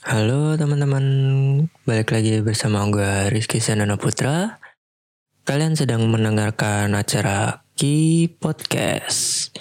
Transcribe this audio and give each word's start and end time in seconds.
Halo 0.00 0.56
teman-teman, 0.56 1.04
balik 1.84 2.16
lagi 2.16 2.40
bersama 2.40 2.88
gue 2.88 3.28
Rizky 3.36 3.60
Sanana 3.60 4.00
Putra. 4.00 4.56
Kalian 5.44 5.76
sedang 5.76 6.08
mendengarkan 6.08 6.96
acara 6.96 7.68
Ki 7.76 8.24
Podcast. 8.32 9.52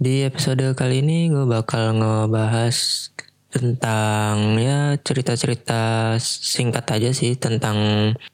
Di 0.00 0.24
episode 0.24 0.72
kali 0.72 1.04
ini 1.04 1.28
gue 1.28 1.44
bakal 1.44 2.00
ngebahas 2.00 3.12
tentang 3.52 4.56
ya 4.56 4.96
cerita-cerita 5.04 6.16
singkat 6.16 6.88
aja 6.88 7.12
sih 7.12 7.36
tentang 7.36 7.76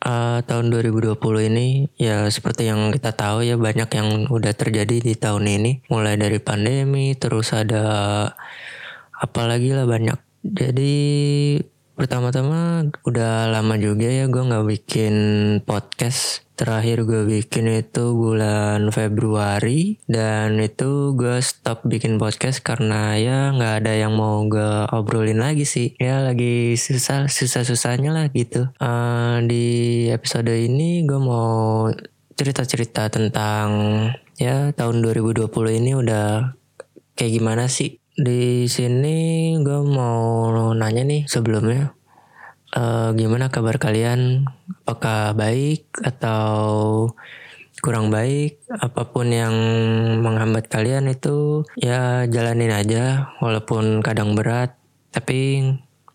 uh, 0.07 0.39
tahun 0.47 0.71
2020 0.71 1.19
ini 1.51 1.91
ya 1.99 2.31
seperti 2.31 2.71
yang 2.71 2.95
kita 2.95 3.11
tahu 3.19 3.43
ya 3.43 3.59
banyak 3.59 3.91
yang 3.91 4.31
udah 4.31 4.55
terjadi 4.55 5.03
di 5.03 5.19
tahun 5.19 5.51
ini 5.51 5.91
mulai 5.91 6.15
dari 6.15 6.39
pandemi 6.39 7.19
terus 7.19 7.51
ada 7.51 7.83
apalagi 9.19 9.75
lah 9.75 9.91
banyak 9.91 10.30
jadi 10.41 10.97
pertama-tama 12.01 12.89
udah 13.05 13.53
lama 13.53 13.77
juga 13.77 14.09
ya 14.09 14.25
gue 14.25 14.41
nggak 14.41 14.67
bikin 14.73 15.15
podcast. 15.69 16.49
Terakhir 16.57 17.05
gue 17.05 17.29
bikin 17.29 17.69
itu 17.69 18.17
bulan 18.17 18.89
Februari. 18.89 20.01
Dan 20.09 20.57
itu 20.65 21.13
gue 21.13 21.41
stop 21.45 21.85
bikin 21.85 22.17
podcast 22.17 22.65
karena 22.65 23.21
ya 23.21 23.53
nggak 23.53 23.85
ada 23.85 23.93
yang 24.01 24.17
mau 24.17 24.41
gue 24.49 24.89
obrolin 24.97 25.45
lagi 25.45 25.69
sih. 25.69 25.93
Ya 26.01 26.25
lagi 26.25 26.73
susah 26.81 27.29
susah 27.29 27.69
susahnya 27.69 28.17
lah 28.17 28.33
gitu. 28.33 28.73
Uh, 28.81 29.45
di 29.45 30.09
episode 30.09 30.53
ini 30.53 31.05
gue 31.05 31.21
mau 31.21 31.89
cerita-cerita 32.33 33.13
tentang 33.13 33.69
ya 34.41 34.73
tahun 34.73 35.05
2020 35.05 35.53
ini 35.85 35.93
udah 35.93 36.57
kayak 37.13 37.37
gimana 37.37 37.69
sih 37.69 38.00
di 38.21 38.69
sini 38.69 39.57
gue 39.65 39.81
mau 39.81 40.53
nanya 40.77 41.09
nih 41.09 41.25
sebelumnya 41.25 41.97
uh, 42.77 43.11
gimana 43.15 43.51
kabar 43.51 43.77
kalian? 43.81 44.47
Apakah 44.87 45.35
baik 45.35 45.87
atau 46.03 47.11
kurang 47.81 48.13
baik? 48.13 48.61
Apa 48.71 49.11
pun 49.11 49.31
yang 49.31 49.55
menghambat 50.23 50.71
kalian 50.71 51.11
itu 51.11 51.65
ya 51.79 52.27
jalanin 52.29 52.75
aja 52.75 53.35
walaupun 53.43 54.03
kadang 54.05 54.35
berat 54.39 54.77
tapi 55.11 55.67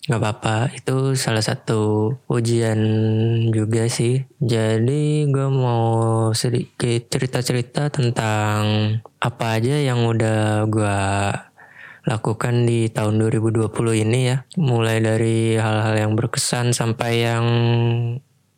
nggak 0.05 0.21
apa-apa 0.21 0.69
itu 0.77 1.17
salah 1.17 1.41
satu 1.41 2.13
ujian 2.29 2.77
juga 3.49 3.89
sih 3.89 4.21
jadi 4.37 5.25
gue 5.25 5.49
mau 5.49 6.29
sedikit 6.37 7.09
cerita-cerita 7.09 7.89
tentang 7.89 8.61
apa 9.17 9.57
aja 9.57 9.81
yang 9.81 10.05
udah 10.05 10.69
gue 10.69 11.01
lakukan 12.05 12.69
di 12.69 12.87
tahun 12.93 13.17
2020 13.17 13.69
ini 14.05 14.19
ya. 14.29 14.37
Mulai 14.55 15.01
dari 15.01 15.57
hal-hal 15.57 15.97
yang 15.97 16.13
berkesan 16.13 16.71
sampai 16.71 17.25
yang 17.25 17.45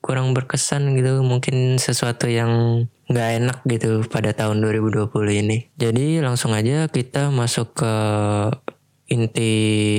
kurang 0.03 0.35
berkesan 0.35 0.95
gitu. 0.99 1.23
Mungkin 1.23 1.79
sesuatu 1.79 2.27
yang 2.27 2.85
nggak 3.07 3.29
enak 3.39 3.57
gitu 3.67 4.03
pada 4.11 4.35
tahun 4.35 4.59
2020 4.59 5.07
ini. 5.47 5.71
Jadi 5.79 6.19
langsung 6.19 6.51
aja 6.51 6.91
kita 6.91 7.31
masuk 7.31 7.79
ke 7.79 7.93
inti 9.07 9.51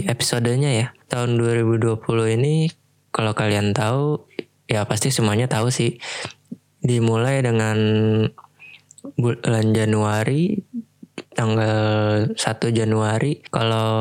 episodenya 0.05 0.71
ya. 0.71 0.87
Tahun 1.09 1.41
2020 1.41 2.37
ini 2.37 2.69
kalau 3.09 3.33
kalian 3.33 3.73
tahu 3.73 4.29
ya 4.69 4.85
pasti 4.85 5.09
semuanya 5.09 5.49
tahu 5.49 5.73
sih. 5.73 5.97
Dimulai 6.85 7.41
dengan 7.43 7.77
bulan 9.17 9.73
Januari 9.73 10.62
tanggal 11.39 12.34
1 12.34 12.75
Januari. 12.75 13.47
Kalau 13.47 13.94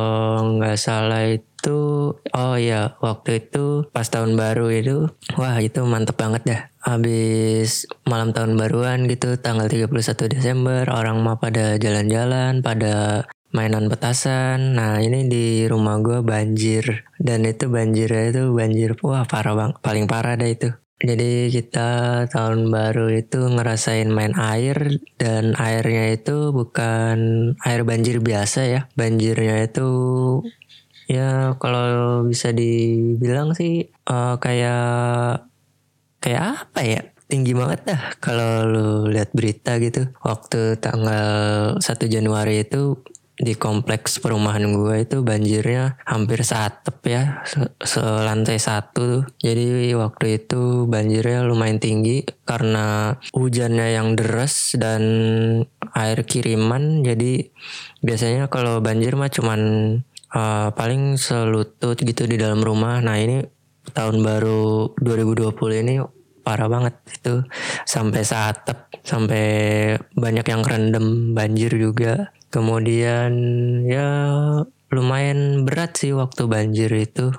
nggak 0.57 0.77
salah 0.81 1.29
itu 1.29 2.17
oh 2.17 2.55
ya 2.57 2.97
waktu 2.97 3.45
itu 3.45 3.85
pas 3.93 4.09
tahun 4.09 4.33
baru 4.33 4.73
itu 4.73 4.97
wah 5.37 5.61
itu 5.61 5.85
mantep 5.85 6.17
banget 6.17 6.41
dah. 6.49 6.61
Habis 6.81 7.85
malam 8.09 8.33
tahun 8.33 8.57
baruan 8.57 9.05
gitu 9.05 9.37
tanggal 9.37 9.69
31 9.69 10.33
Desember 10.33 10.89
orang 10.89 11.21
mah 11.21 11.37
pada 11.37 11.77
jalan-jalan 11.77 12.65
pada 12.65 13.29
mainan 13.53 13.85
petasan. 13.85 14.73
Nah 14.73 14.97
ini 14.97 15.29
di 15.29 15.69
rumah 15.69 16.01
gue 16.01 16.25
banjir. 16.25 17.05
Dan 17.21 17.45
itu 17.45 17.69
banjirnya 17.69 18.33
itu 18.33 18.43
banjir 18.49 18.97
wah 19.05 19.29
parah 19.29 19.53
bang 19.53 19.71
paling 19.85 20.05
parah 20.09 20.33
dah 20.33 20.49
itu 20.49 20.69
jadi 20.97 21.53
kita 21.53 21.89
tahun 22.33 22.73
baru 22.73 23.13
itu 23.13 23.37
ngerasain 23.37 24.09
main 24.09 24.33
air 24.33 24.97
dan 25.21 25.53
airnya 25.53 26.17
itu 26.17 26.49
bukan 26.49 27.17
air 27.61 27.85
banjir 27.85 28.17
biasa 28.17 28.65
ya. 28.65 28.81
Banjirnya 28.97 29.69
itu 29.69 29.89
ya 31.05 31.53
kalau 31.61 32.25
bisa 32.25 32.49
dibilang 32.49 33.53
sih 33.53 33.93
uh, 34.09 34.41
kayak 34.41 35.45
kayak 36.17 36.65
apa 36.65 36.81
ya? 36.81 37.01
Tinggi 37.29 37.53
banget 37.53 37.93
dah 37.93 38.03
kalau 38.17 38.65
lu 38.65 38.89
lihat 39.13 39.29
berita 39.37 39.77
gitu. 39.77 40.09
Waktu 40.25 40.81
tanggal 40.81 41.29
1 41.77 42.09
Januari 42.09 42.65
itu 42.65 42.97
di 43.37 43.53
kompleks 43.53 44.17
perumahan 44.17 44.65
gue 44.73 45.05
itu 45.05 45.21
banjirnya 45.21 46.01
hampir 46.09 46.41
satep 46.41 46.97
ya 47.05 47.45
selantai 47.85 48.57
satu 48.57 49.29
jadi 49.37 49.93
waktu 49.93 50.41
itu 50.41 50.89
banjirnya 50.89 51.45
lumayan 51.45 51.77
tinggi 51.77 52.25
karena 52.43 53.17
hujannya 53.37 53.93
yang 53.93 54.17
deras 54.17 54.73
dan 54.73 55.03
air 55.93 56.19
kiriman. 56.25 57.05
Jadi 57.05 57.49
biasanya 58.01 58.49
kalau 58.51 58.79
banjir 58.83 59.13
mah 59.15 59.31
cuman 59.31 59.61
uh, 60.33 60.69
paling 60.73 61.15
selutut 61.17 61.97
gitu 62.01 62.29
di 62.29 62.37
dalam 62.37 62.61
rumah. 62.61 62.99
Nah 62.99 63.17
ini 63.17 63.45
tahun 63.93 64.21
baru 64.21 64.93
2020 64.99 65.83
ini 65.85 65.95
parah 66.41 66.69
banget 66.69 66.95
itu. 67.11 67.43
Sampai 67.83 68.21
satep 68.23 68.89
sampai 69.03 69.45
banyak 70.15 70.45
yang 70.47 70.61
kerendam 70.63 71.31
banjir 71.31 71.71
juga 71.75 72.31
Kemudian 72.57 73.33
ya 73.85 74.09
lumayan 74.89 75.61
berat 75.61 75.93
sih 75.93 76.09
waktu 76.17 76.49
banjir 76.49 76.89
itu. 76.89 77.29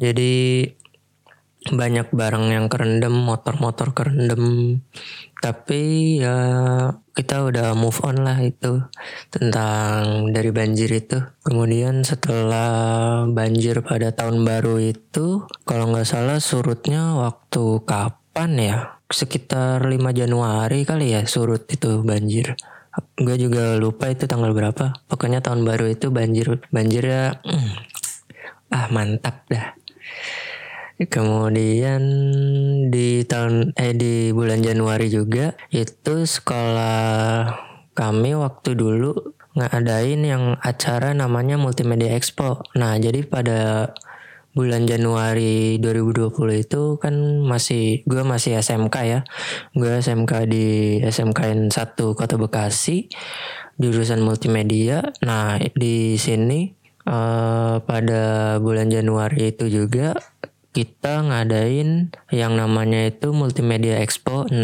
Jadi 0.00 0.64
banyak 1.68 2.08
barang 2.16 2.46
yang 2.48 2.66
kerendam, 2.72 3.12
motor-motor 3.12 3.92
kerendam. 3.92 4.80
Tapi 5.36 6.16
ya 6.24 6.38
kita 7.12 7.44
udah 7.44 7.76
move 7.76 8.00
on 8.08 8.24
lah 8.24 8.40
itu 8.40 8.80
tentang 9.28 10.32
dari 10.32 10.48
banjir 10.48 10.88
itu. 10.96 11.20
Kemudian 11.44 12.00
setelah 12.00 13.28
banjir 13.28 13.84
pada 13.84 14.16
tahun 14.16 14.48
baru 14.48 14.80
itu, 14.80 15.44
kalau 15.68 15.92
nggak 15.92 16.08
salah 16.08 16.40
surutnya 16.40 17.20
waktu 17.20 17.84
kapan 17.84 18.50
ya? 18.56 18.76
Sekitar 19.12 19.84
5 19.84 20.00
Januari 20.16 20.88
kali 20.88 21.12
ya 21.12 21.28
surut 21.28 21.68
itu 21.68 22.00
banjir 22.00 22.56
gue 23.16 23.36
juga 23.40 23.80
lupa 23.80 24.12
itu 24.12 24.28
tanggal 24.28 24.52
berapa 24.52 24.92
pokoknya 25.08 25.40
tahun 25.40 25.64
baru 25.64 25.88
itu 25.92 26.12
banjir 26.12 26.60
banjir 26.68 27.04
ya 27.08 27.24
mm, 27.40 27.72
ah 28.72 28.86
mantap 28.92 29.48
dah 29.48 29.72
kemudian 31.02 32.02
di 32.92 33.24
tahun 33.24 33.74
eh 33.74 33.96
di 33.96 34.30
bulan 34.30 34.60
Januari 34.60 35.08
juga 35.08 35.56
itu 35.72 36.28
sekolah 36.28 37.48
kami 37.96 38.36
waktu 38.36 38.76
dulu 38.76 39.34
ngadain 39.52 40.20
yang 40.24 40.44
acara 40.64 41.12
namanya 41.12 41.60
Multimedia 41.60 42.16
Expo. 42.16 42.64
Nah, 42.76 42.96
jadi 42.96 43.20
pada 43.28 43.92
bulan 44.52 44.84
Januari 44.84 45.80
2020 45.80 46.32
itu 46.60 46.82
kan 47.00 47.14
masih 47.44 48.04
gue 48.04 48.22
masih 48.24 48.60
SMK 48.60 48.96
ya. 49.04 49.20
Gue 49.72 50.00
SMK 50.00 50.32
di 50.48 50.66
SMKN 51.04 51.72
1 51.72 51.96
Kota 51.96 52.36
Bekasi 52.36 53.08
jurusan 53.80 54.20
multimedia. 54.20 55.12
Nah 55.24 55.56
di 55.76 56.20
sini 56.20 56.72
uh, 57.08 57.80
pada 57.82 58.56
bulan 58.60 58.92
Januari 58.92 59.56
itu 59.56 59.68
juga 59.72 60.16
kita 60.72 61.20
ngadain 61.28 62.08
yang 62.32 62.56
namanya 62.56 63.04
itu 63.04 63.36
Multimedia 63.36 64.00
Expo 64.00 64.48
6 64.48 64.56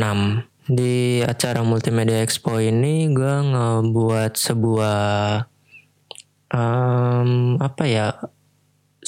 di 0.69 1.21
acara 1.21 1.61
Multimedia 1.65 2.25
Expo 2.25 2.57
ini 2.61 3.13
gue 3.13 3.35
ngebuat 3.45 4.33
sebuah 4.37 5.01
um, 6.53 7.61
apa 7.61 7.85
ya 7.85 8.17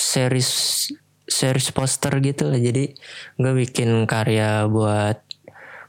series 0.01 0.51
series 1.29 1.71
poster 1.77 2.17
gitu 2.25 2.49
lah. 2.51 2.59
Jadi 2.59 2.97
gue 3.37 3.53
bikin 3.53 4.09
karya 4.09 4.67
buat 4.67 5.21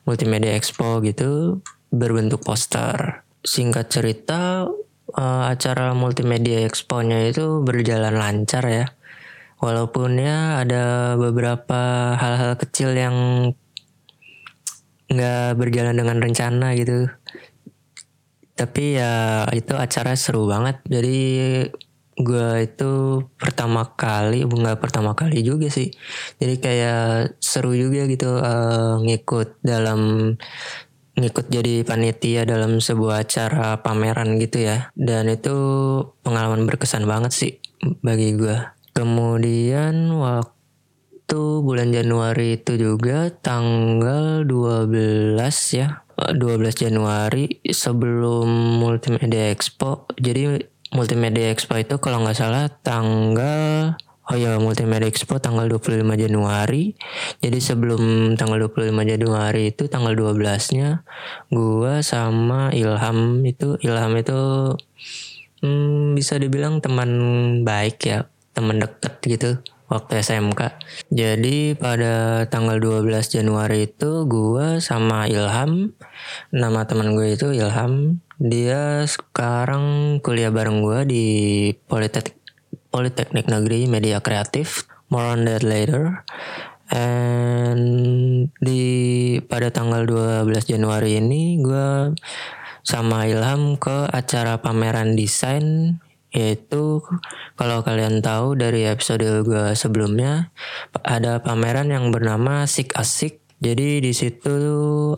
multimedia 0.05 0.53
expo 0.53 0.99
gitu 1.01 1.63
berbentuk 1.89 2.43
poster. 2.43 3.23
Singkat 3.41 3.89
cerita 3.89 4.69
uh, 5.17 5.43
acara 5.49 5.97
multimedia 5.97 6.61
expo-nya 6.67 7.25
itu 7.31 7.65
berjalan 7.65 8.15
lancar 8.15 8.63
ya. 8.69 8.85
Walaupun 9.61 10.17
ya 10.17 10.61
ada 10.61 11.15
beberapa 11.17 12.13
hal-hal 12.17 12.57
kecil 12.57 12.97
yang 12.97 13.15
nggak 15.11 15.59
berjalan 15.59 15.95
dengan 15.97 16.17
rencana 16.17 16.73
gitu. 16.77 17.09
Tapi 18.57 18.97
ya 18.97 19.45
itu 19.53 19.73
acara 19.73 20.13
seru 20.17 20.45
banget. 20.49 20.81
Jadi 20.85 21.17
gue 22.19 22.49
itu 22.67 23.23
pertama 23.39 23.95
kali 23.95 24.43
nggak 24.43 24.79
pertama 24.83 25.15
kali 25.15 25.43
juga 25.45 25.71
sih. 25.71 25.91
Jadi 26.41 26.55
kayak 26.59 27.37
seru 27.39 27.71
juga 27.77 28.07
gitu 28.07 28.39
uh, 28.39 28.99
ngikut 29.03 29.63
dalam 29.63 30.33
ngikut 31.11 31.51
jadi 31.51 31.83
panitia 31.83 32.47
dalam 32.47 32.79
sebuah 32.79 33.27
acara 33.27 33.79
pameran 33.79 34.39
gitu 34.39 34.63
ya. 34.63 34.91
Dan 34.97 35.31
itu 35.31 35.55
pengalaman 36.23 36.67
berkesan 36.67 37.07
banget 37.07 37.31
sih 37.31 37.53
bagi 38.05 38.37
gue 38.37 38.81
kemudian 38.91 40.11
waktu 40.19 41.41
bulan 41.63 41.89
Januari 41.95 42.59
itu 42.59 42.75
juga 42.75 43.31
tanggal 43.31 44.43
12 44.45 45.39
ya 45.79 46.03
12 46.21 46.37
Januari 46.77 47.65
sebelum 47.65 48.45
Multimedia 48.77 49.49
Expo. 49.49 50.05
Jadi 50.21 50.69
Multimedia 50.91 51.51
Expo 51.51 51.79
itu 51.79 51.95
kalau 52.03 52.23
nggak 52.23 52.37
salah 52.37 52.67
tanggal 52.83 53.95
Oh 54.31 54.39
ya 54.39 54.55
Multimedia 54.63 55.11
Expo 55.11 55.43
tanggal 55.43 55.67
25 55.67 56.07
Januari. 56.15 56.95
Jadi 57.43 57.59
sebelum 57.59 58.33
tanggal 58.39 58.69
25 58.71 59.03
Januari 59.03 59.75
itu 59.75 59.91
tanggal 59.91 60.15
12-nya 60.15 61.03
gua 61.51 61.99
sama 61.99 62.71
Ilham 62.71 63.43
itu 63.43 63.75
Ilham 63.83 64.15
itu 64.15 64.39
hmm, 65.65 66.15
bisa 66.15 66.39
dibilang 66.39 66.79
teman 66.79 67.11
baik 67.67 67.97
ya, 68.07 68.29
teman 68.55 68.79
deket 68.79 69.19
gitu 69.25 69.49
waktu 69.91 70.23
SMK. 70.23 70.79
Jadi 71.11 71.75
pada 71.75 72.47
tanggal 72.47 72.79
12 72.79 73.35
Januari 73.35 73.91
itu 73.91 74.23
gua 74.31 74.79
sama 74.79 75.27
Ilham, 75.27 75.91
nama 76.55 76.87
teman 76.87 77.11
gue 77.19 77.35
itu 77.35 77.51
Ilham, 77.51 78.23
dia 78.41 79.05
sekarang 79.05 80.17
kuliah 80.25 80.49
bareng 80.49 80.81
gua 80.81 81.05
di 81.05 81.69
Politeknik 81.85 82.41
Politeknik 82.89 83.47
Negeri 83.47 83.85
Media 83.85 84.19
Kreatif. 84.19 84.89
More 85.13 85.29
on 85.29 85.45
that 85.45 85.61
later. 85.61 86.25
And 86.91 88.51
di 88.59 88.83
pada 89.47 89.71
tanggal 89.71 90.03
12 90.03 90.51
Januari 90.67 91.23
ini 91.23 91.61
gue 91.63 92.11
sama 92.83 93.29
Ilham 93.31 93.79
ke 93.79 94.11
acara 94.11 94.59
pameran 94.59 95.15
desain 95.15 95.99
yaitu 96.31 97.03
kalau 97.59 97.83
kalian 97.83 98.23
tahu 98.23 98.55
dari 98.55 98.87
episode 98.87 99.23
gue 99.43 99.75
sebelumnya 99.75 100.51
ada 101.03 101.43
pameran 101.43 101.91
yang 101.91 102.11
bernama 102.11 102.63
Sik 102.67 102.95
Asik 102.95 103.40
jadi 103.61 104.01
di 104.01 104.09
situ 104.09 104.57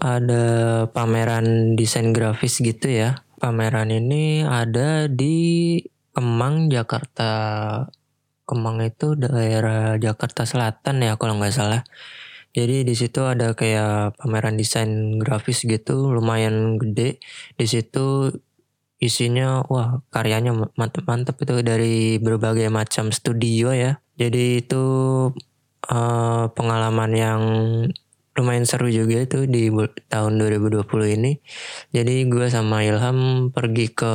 ada 0.03 0.83
pameran 0.91 1.79
desain 1.79 2.11
grafis 2.11 2.59
gitu 2.59 2.91
ya. 2.91 3.23
Pameran 3.39 3.87
ini 3.87 4.43
ada 4.43 5.07
di 5.07 5.79
Kemang 6.11 6.67
Jakarta. 6.67 7.31
Kemang 8.43 8.83
itu 8.83 9.15
daerah 9.15 9.95
Jakarta 9.95 10.43
Selatan 10.43 11.07
ya 11.07 11.15
kalau 11.15 11.39
nggak 11.39 11.55
salah. 11.55 11.87
Jadi 12.51 12.83
di 12.83 12.91
situ 12.99 13.23
ada 13.23 13.55
kayak 13.55 14.19
pameran 14.19 14.59
desain 14.59 15.15
grafis 15.23 15.63
gitu 15.63 16.11
lumayan 16.11 16.75
gede. 16.75 17.23
Di 17.55 17.63
situ 17.63 18.27
isinya 18.99 19.63
wah 19.71 20.03
karyanya 20.11 20.51
mantep-mantep 20.75 21.39
itu 21.47 21.63
dari 21.63 22.19
berbagai 22.19 22.67
macam 22.67 23.07
studio 23.15 23.71
ya. 23.71 24.03
Jadi 24.19 24.67
itu 24.67 24.83
uh, 25.87 26.45
pengalaman 26.51 27.11
yang 27.15 27.41
lumayan 28.33 28.65
seru 28.65 28.89
juga 28.89 29.23
itu 29.23 29.45
di 29.45 29.69
tahun 30.09 30.41
2020 30.41 30.85
ini 31.21 31.37
jadi 31.93 32.15
gue 32.25 32.47
sama 32.49 32.81
Ilham 32.81 33.49
pergi 33.53 33.93
ke 33.93 34.13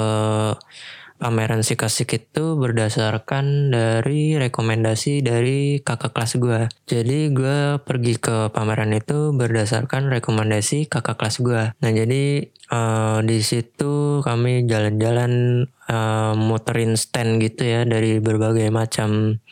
pameran 1.18 1.66
sikasik 1.66 2.14
itu 2.14 2.54
berdasarkan 2.54 3.74
dari 3.74 4.38
rekomendasi 4.38 5.20
dari 5.26 5.82
kakak 5.82 6.14
kelas 6.14 6.38
gue. 6.38 6.60
Jadi 6.86 7.34
gue 7.34 7.82
pergi 7.82 8.14
ke 8.22 8.54
pameran 8.54 8.94
itu 8.94 9.34
berdasarkan 9.34 10.08
rekomendasi 10.14 10.86
kakak 10.86 11.18
kelas 11.18 11.42
gue. 11.42 11.62
Nah 11.74 11.90
jadi 11.90 12.48
uh, 12.70 13.18
di 13.26 13.42
situ 13.42 14.22
kami 14.22 14.70
jalan-jalan 14.70 15.66
uh, 15.90 16.38
muterin 16.38 16.94
stand 16.94 17.42
gitu 17.42 17.66
ya 17.66 17.82
dari 17.82 18.22
berbagai 18.22 18.70
macam 18.70 19.42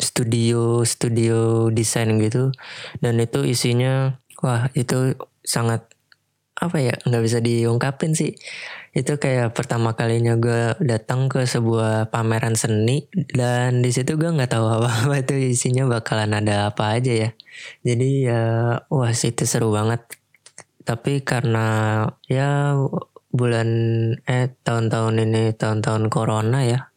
studio 0.00 0.82
studio 0.82 1.68
desain 1.70 2.10
gitu. 2.18 2.50
Dan 2.98 3.20
itu 3.20 3.44
isinya 3.46 4.18
wah 4.40 4.72
itu 4.74 5.14
sangat 5.44 5.84
apa 6.60 6.76
ya 6.76 6.94
nggak 7.08 7.24
bisa 7.24 7.38
diungkapin 7.40 8.12
sih. 8.12 8.36
Itu 8.92 9.16
kayak 9.16 9.56
pertama 9.56 9.96
kalinya 9.96 10.36
gue 10.36 10.76
datang 10.84 11.30
ke 11.32 11.46
sebuah 11.48 12.12
pameran 12.12 12.58
seni 12.58 13.08
dan 13.32 13.80
di 13.80 13.90
situ 13.94 14.20
gue 14.20 14.28
nggak 14.28 14.52
tahu 14.52 14.66
apa 14.82 14.90
apa 15.08 15.14
itu 15.24 15.34
isinya 15.56 15.88
bakalan 15.88 16.36
ada 16.36 16.68
apa 16.68 17.00
aja 17.00 17.12
ya. 17.12 17.30
Jadi 17.86 18.28
ya 18.28 18.42
wah 18.92 19.12
itu 19.12 19.44
seru 19.48 19.72
banget. 19.72 20.04
Tapi 20.84 21.22
karena 21.24 22.02
ya 22.28 22.76
bulan 23.30 23.68
eh 24.26 24.50
tahun-tahun 24.66 25.22
ini 25.22 25.54
tahun-tahun 25.54 26.10
corona 26.10 26.66
ya 26.66 26.89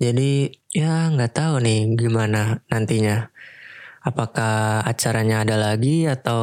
jadi 0.00 0.48
ya 0.72 1.12
nggak 1.12 1.36
tahu 1.36 1.60
nih 1.60 1.92
gimana 2.00 2.64
nantinya. 2.72 3.28
Apakah 4.00 4.80
acaranya 4.88 5.44
ada 5.44 5.60
lagi 5.60 6.08
atau 6.08 6.40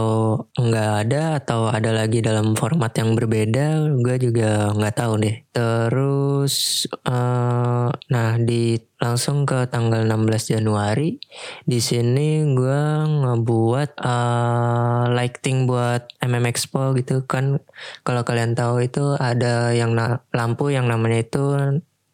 nggak 0.54 0.92
ada 1.02 1.42
atau 1.42 1.66
ada 1.74 1.90
lagi 1.90 2.22
dalam 2.22 2.54
format 2.54 2.94
yang 2.94 3.18
berbeda 3.18 3.98
gue 3.98 4.16
juga 4.22 4.78
nggak 4.78 4.94
tahu 4.94 5.14
deh. 5.26 5.42
Terus 5.50 6.86
uh, 7.10 7.90
nah 8.14 8.30
di 8.38 8.78
langsung 9.02 9.50
ke 9.50 9.66
tanggal 9.74 10.06
16 10.06 10.54
Januari 10.54 11.18
di 11.66 11.82
sini 11.82 12.46
gue 12.54 12.82
ngebuat 13.26 14.06
uh, 14.06 15.04
lighting 15.18 15.66
buat 15.66 16.06
MM 16.22 16.46
Expo 16.54 16.94
gitu 16.94 17.26
kan. 17.26 17.58
Kalau 18.06 18.22
kalian 18.22 18.54
tahu 18.54 18.86
itu 18.86 19.18
ada 19.18 19.74
yang 19.74 19.98
lampu 20.30 20.70
yang 20.70 20.86
namanya 20.86 21.26
itu 21.26 21.44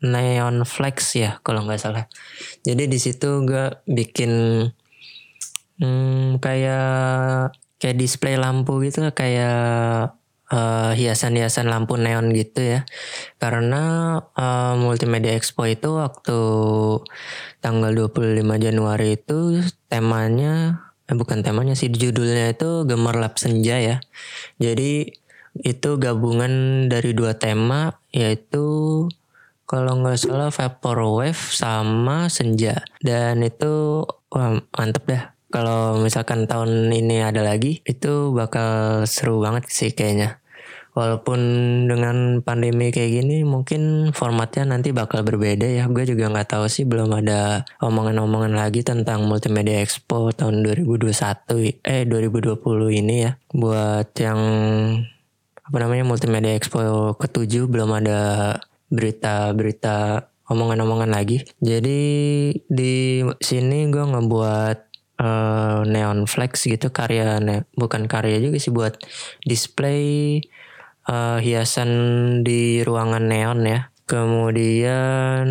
neon 0.04 0.68
flex 0.68 1.16
ya 1.16 1.40
kalau 1.42 1.64
nggak 1.64 1.80
salah 1.80 2.06
jadi 2.68 2.86
di 2.92 3.00
situ 3.00 3.48
gue 3.48 3.72
bikin 3.88 4.32
Hmm, 5.82 6.38
kayak 6.38 7.52
kayak 7.82 7.98
display 7.98 8.38
lampu 8.38 8.78
gitu 8.86 9.10
kayak 9.12 10.14
uh, 10.54 10.92
hiasan-hiasan 10.94 11.66
lampu 11.66 11.98
neon 11.98 12.30
gitu 12.32 12.62
ya. 12.62 12.80
Karena 13.42 13.82
uh, 14.38 14.74
Multimedia 14.78 15.34
Expo 15.34 15.66
itu 15.66 15.98
waktu 15.98 16.40
tanggal 17.60 17.92
25 17.92 18.46
Januari 18.62 19.18
itu 19.18 19.66
temanya 19.90 20.86
eh, 21.10 21.16
bukan 21.18 21.42
temanya 21.42 21.74
sih 21.74 21.90
judulnya 21.90 22.54
itu 22.54 22.86
Gemerlap 22.86 23.42
Senja 23.42 23.82
ya. 23.82 23.98
Jadi 24.62 25.10
itu 25.58 25.90
gabungan 26.02 26.86
dari 26.90 27.14
dua 27.14 27.38
tema 27.38 27.98
yaitu 28.10 28.66
kalau 29.64 30.00
nggak 30.04 30.20
salah 30.20 30.52
vaporwave 30.52 31.40
sama 31.40 32.28
senja. 32.28 32.84
Dan 33.00 33.42
itu 33.44 34.04
wah 34.30 34.60
mantep 34.76 35.04
dah. 35.08 35.24
Kalau 35.54 36.02
misalkan 36.02 36.50
tahun 36.50 36.90
ini 36.90 37.22
ada 37.22 37.46
lagi 37.46 37.86
itu 37.86 38.34
bakal 38.34 39.04
seru 39.06 39.38
banget 39.38 39.70
sih 39.70 39.94
kayaknya. 39.94 40.42
Walaupun 40.94 41.42
dengan 41.90 42.46
pandemi 42.46 42.94
kayak 42.94 43.22
gini 43.22 43.42
mungkin 43.42 44.14
formatnya 44.14 44.78
nanti 44.78 44.94
bakal 44.94 45.26
berbeda 45.26 45.66
ya. 45.66 45.90
Gue 45.90 46.06
juga 46.06 46.30
nggak 46.30 46.58
tahu 46.58 46.66
sih 46.70 46.86
belum 46.86 47.10
ada 47.18 47.66
omongan-omongan 47.82 48.54
lagi 48.54 48.86
tentang 48.86 49.26
multimedia 49.26 49.82
expo 49.82 50.30
tahun 50.34 50.62
2021 50.62 51.82
eh 51.82 52.06
2020 52.06 52.62
ini 52.94 53.16
ya. 53.26 53.32
Buat 53.54 54.14
yang 54.22 54.42
apa 55.64 55.78
namanya 55.82 56.06
multimedia 56.06 56.54
expo 56.54 57.18
ketujuh 57.18 57.66
belum 57.66 57.90
ada 57.94 58.22
berita-berita 58.94 60.30
omongan-omongan 60.54 61.10
lagi 61.10 61.42
jadi 61.58 62.02
di 62.54 63.26
sini 63.42 63.90
gue 63.90 64.06
ngebuat 64.06 64.78
uh, 65.18 65.82
neon 65.90 66.30
flex 66.30 66.70
gitu 66.70 66.94
karya 66.94 67.42
ne 67.42 67.66
bukan 67.74 68.06
karya 68.06 68.38
juga 68.38 68.62
sih 68.62 68.70
buat 68.70 69.02
display 69.44 70.40
uh, 71.08 71.40
hiasan 71.40 71.90
di 72.46 72.84
ruangan 72.84 73.24
neon 73.28 73.60
ya. 73.68 73.80
Kemudian 74.04 75.48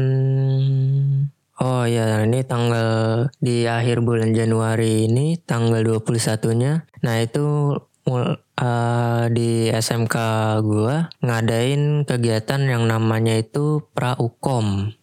Oh 1.63 1.87
ya, 1.87 2.27
ini 2.27 2.43
tanggal 2.43 3.31
di 3.39 3.71
akhir 3.71 4.03
bulan 4.03 4.35
Januari 4.35 5.07
ini 5.07 5.39
tanggal 5.39 5.79
21-nya. 5.87 6.91
Nah, 7.07 7.17
itu 7.23 7.79
uh, 8.09 9.25
di 9.31 9.71
SMK 9.71 10.17
gua 10.65 11.11
ngadain 11.23 12.07
kegiatan 12.07 12.61
yang 12.67 12.87
namanya 12.87 13.39
itu 13.39 13.85
Praukom. 13.95 14.95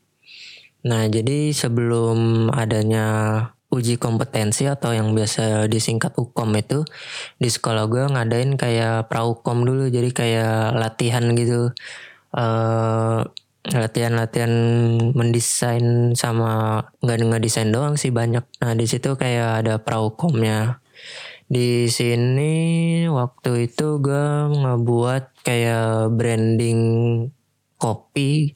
Nah, 0.80 1.04
jadi 1.12 1.52
sebelum 1.52 2.48
adanya 2.56 3.08
uji 3.70 4.02
kompetensi 4.02 4.66
atau 4.66 4.98
yang 4.98 5.14
biasa 5.14 5.70
disingkat 5.70 6.18
UKOM 6.18 6.58
itu 6.58 6.82
di 7.38 7.50
sekolah 7.54 7.86
gue 7.86 8.04
ngadain 8.10 8.58
kayak 8.58 9.14
praukom 9.14 9.62
dulu 9.62 9.94
jadi 9.94 10.10
kayak 10.10 10.74
latihan 10.74 11.22
gitu 11.38 11.70
uh, 12.34 13.30
latihan-latihan 13.70 14.54
mendesain 15.14 16.18
sama 16.18 16.82
nggak 17.06 17.18
nggak 17.30 17.44
desain 17.44 17.70
doang 17.70 18.00
sih 18.00 18.10
banyak. 18.10 18.42
Nah 18.64 18.74
di 18.74 18.86
situ 18.90 19.14
kayak 19.20 19.66
ada 19.66 19.78
praukomnya. 19.78 20.82
Di 21.50 21.90
sini 21.90 22.54
waktu 23.10 23.66
itu 23.66 23.98
gue 23.98 24.54
ngebuat 24.54 25.42
kayak 25.42 26.14
branding 26.14 26.82
kopi. 27.82 28.54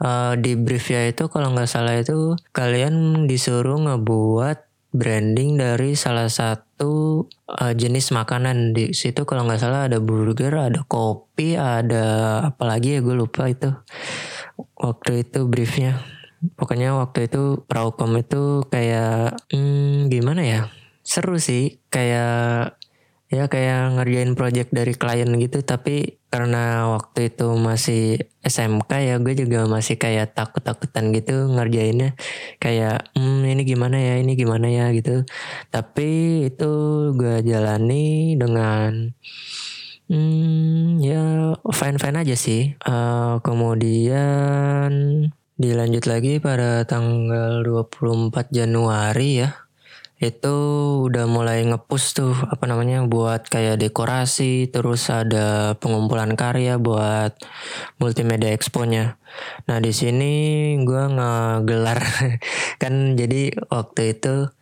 Uh, 0.00 0.32
di 0.40 0.56
brief 0.56 0.88
ya 0.88 1.04
itu 1.04 1.28
kalau 1.28 1.52
nggak 1.52 1.68
salah 1.68 2.00
itu 2.00 2.32
kalian 2.56 3.28
disuruh 3.28 3.76
ngebuat 3.76 4.56
branding 4.96 5.60
dari 5.60 5.92
salah 5.92 6.32
satu 6.32 7.28
uh, 7.44 7.72
jenis 7.76 8.08
makanan. 8.16 8.72
Di 8.72 8.96
situ 8.96 9.28
kalau 9.28 9.44
nggak 9.44 9.60
salah 9.60 9.92
ada 9.92 10.00
burger, 10.00 10.56
ada 10.56 10.80
kopi, 10.88 11.60
ada 11.60 12.40
apalagi 12.48 12.96
ya 12.96 13.00
gue 13.04 13.20
lupa 13.20 13.52
itu. 13.52 13.68
Waktu 14.80 15.28
itu 15.28 15.44
briefnya. 15.44 16.00
Pokoknya 16.56 16.96
waktu 16.96 17.28
itu 17.28 17.68
Praukom 17.68 18.16
itu 18.16 18.64
kayak 18.72 19.36
hmm, 19.52 20.08
gimana 20.08 20.40
ya 20.40 20.79
seru 21.10 21.42
sih 21.42 21.82
kayak 21.90 22.78
ya 23.30 23.46
kayak 23.46 23.94
ngerjain 23.98 24.34
project 24.38 24.70
dari 24.70 24.94
klien 24.94 25.30
gitu. 25.38 25.62
Tapi 25.66 26.22
karena 26.30 26.94
waktu 26.94 27.34
itu 27.34 27.46
masih 27.58 28.02
SMK 28.46 28.90
ya 29.02 29.14
gue 29.18 29.34
juga 29.34 29.66
masih 29.66 29.98
kayak 29.98 30.38
takut-takutan 30.38 31.10
gitu 31.10 31.50
ngerjainnya. 31.50 32.14
Kayak 32.62 33.10
hmm, 33.18 33.42
ini 33.46 33.62
gimana 33.66 33.98
ya 33.98 34.14
ini 34.22 34.38
gimana 34.38 34.66
ya 34.70 34.94
gitu. 34.94 35.26
Tapi 35.74 36.10
itu 36.50 36.72
gue 37.18 37.42
jalani 37.42 38.34
dengan 38.38 39.14
hmm, 40.10 41.02
ya 41.02 41.22
fine 41.74 41.98
fine 41.98 42.18
aja 42.22 42.36
sih. 42.38 42.78
Uh, 42.86 43.42
kemudian 43.42 44.90
dilanjut 45.60 46.04
lagi 46.06 46.38
pada 46.42 46.86
tanggal 46.86 47.62
24 47.62 48.50
Januari 48.50 49.44
ya 49.44 49.69
itu 50.20 50.56
udah 51.08 51.24
mulai 51.24 51.64
ngepush 51.64 52.12
tuh 52.12 52.36
apa 52.36 52.68
namanya 52.68 53.00
buat 53.08 53.48
kayak 53.48 53.80
dekorasi 53.80 54.68
terus 54.68 55.08
ada 55.08 55.80
pengumpulan 55.80 56.36
karya 56.36 56.76
buat 56.76 57.40
multimedia 57.96 58.52
expo-nya. 58.52 59.16
Nah 59.64 59.80
di 59.80 59.96
sini 59.96 60.32
gue 60.84 61.04
ngegelar 61.08 62.04
kan 62.82 63.16
jadi 63.16 63.48
waktu 63.72 64.20
itu 64.20 64.52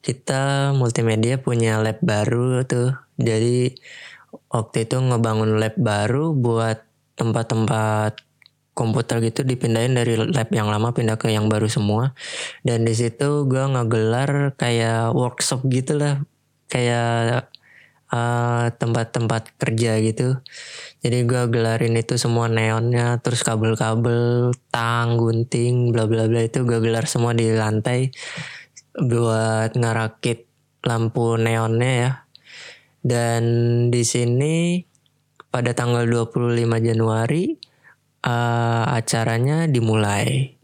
kita 0.00 0.72
multimedia 0.72 1.36
punya 1.36 1.76
lab 1.84 2.00
baru 2.00 2.64
tuh 2.64 2.96
jadi 3.20 3.76
waktu 4.48 4.88
itu 4.88 4.96
ngebangun 4.96 5.60
lab 5.60 5.76
baru 5.76 6.32
buat 6.32 6.88
tempat-tempat 7.20 8.31
komputer 8.72 9.20
gitu 9.20 9.44
dipindahin 9.44 9.92
dari 9.92 10.16
lab 10.16 10.48
yang 10.48 10.72
lama 10.72 10.96
pindah 10.96 11.20
ke 11.20 11.28
yang 11.28 11.48
baru 11.52 11.68
semua. 11.68 12.16
Dan 12.64 12.88
di 12.88 12.96
situ 12.96 13.44
gue 13.44 13.64
ngegelar 13.68 14.56
kayak 14.56 15.12
workshop 15.12 15.64
gitu 15.68 16.00
lah. 16.00 16.24
Kayak 16.72 17.52
eh, 18.08 18.66
tempat-tempat 18.72 19.52
kerja 19.60 20.00
gitu. 20.00 20.40
Jadi 21.04 21.18
gue 21.28 21.42
gelarin 21.52 21.98
itu 22.00 22.16
semua 22.16 22.48
neonnya 22.48 23.20
terus 23.20 23.44
kabel-kabel 23.44 24.54
tang 24.72 25.20
gunting 25.20 25.92
bla 25.92 26.08
bla 26.08 26.24
bla 26.30 26.40
itu 26.46 26.64
gue 26.64 26.78
gelar 26.80 27.04
semua 27.04 27.36
di 27.36 27.52
lantai 27.52 28.08
buat 28.96 29.76
ngerakit 29.76 30.48
lampu 30.88 31.36
neonnya 31.36 31.92
ya. 31.92 32.12
Dan 33.02 33.42
di 33.90 34.06
sini 34.06 34.78
pada 35.52 35.76
tanggal 35.76 36.08
25 36.08 36.64
Januari 36.80 37.71
uh, 38.26 38.84
acaranya 38.90 39.66
dimulai. 39.66 40.56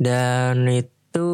Dan 0.00 0.68
itu 0.68 1.28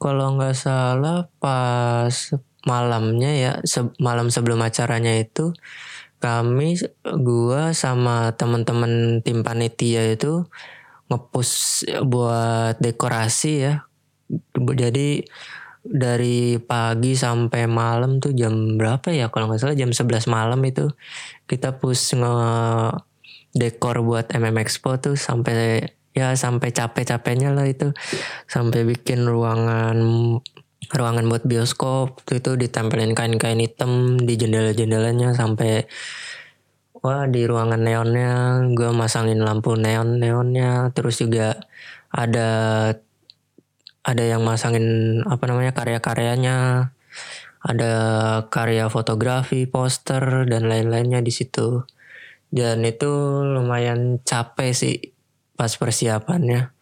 kalau 0.00 0.38
nggak 0.38 0.56
salah 0.56 1.30
pas 1.38 2.34
malamnya 2.66 3.30
ya 3.32 3.52
se 3.64 3.86
malam 4.02 4.28
sebelum 4.28 4.60
acaranya 4.60 5.14
itu 5.16 5.54
kami 6.18 6.74
gua 7.22 7.70
sama 7.72 8.34
teman-teman 8.34 9.22
tim 9.22 9.46
panitia 9.46 10.02
itu 10.10 10.44
ngepus 11.08 11.50
buat 12.04 12.76
dekorasi 12.82 13.52
ya. 13.64 13.74
Jadi 14.58 15.24
dari 15.88 16.60
pagi 16.60 17.16
sampai 17.16 17.64
malam 17.70 18.20
tuh 18.20 18.34
jam 18.36 18.76
berapa 18.76 19.08
ya? 19.14 19.30
Kalau 19.32 19.48
nggak 19.48 19.62
salah 19.62 19.78
jam 19.78 19.94
11 19.94 20.28
malam 20.28 20.60
itu. 20.66 20.90
Kita 21.48 21.80
push 21.80 22.18
nge 22.18 22.34
dekor 23.58 24.00
buat 24.06 24.30
MM 24.30 24.62
Expo 24.62 24.96
tuh 25.02 25.18
sampai 25.18 25.90
ya 26.14 26.34
sampai 26.34 26.70
capek-capeknya 26.74 27.50
lah 27.54 27.66
itu. 27.66 27.92
Sampai 28.46 28.86
bikin 28.86 29.26
ruangan 29.26 29.98
ruangan 30.88 31.26
buat 31.28 31.44
bioskop 31.44 32.24
itu 32.32 32.56
ditempelin 32.56 33.12
kain-kain 33.12 33.60
hitam 33.60 34.16
di 34.16 34.40
jendela-jendelanya 34.40 35.36
sampai 35.36 35.84
wah 37.04 37.28
di 37.28 37.44
ruangan 37.44 37.82
neonnya 37.84 38.32
gue 38.72 38.90
masangin 38.94 39.42
lampu 39.42 39.74
neon 39.78 40.18
neonnya. 40.22 40.90
Terus 40.96 41.20
juga 41.22 41.58
ada 42.08 42.50
ada 44.06 44.24
yang 44.24 44.40
masangin 44.46 45.20
apa 45.28 45.44
namanya 45.50 45.76
karya-karyanya. 45.76 46.90
Ada 47.58 47.92
karya 48.54 48.86
fotografi 48.86 49.66
poster 49.66 50.46
dan 50.46 50.70
lain-lainnya 50.70 51.18
di 51.26 51.34
situ 51.34 51.82
dan 52.48 52.80
itu 52.84 53.10
lumayan 53.44 54.20
capek 54.24 54.72
sih 54.72 54.96
pas 55.58 55.74
persiapannya. 55.74 56.72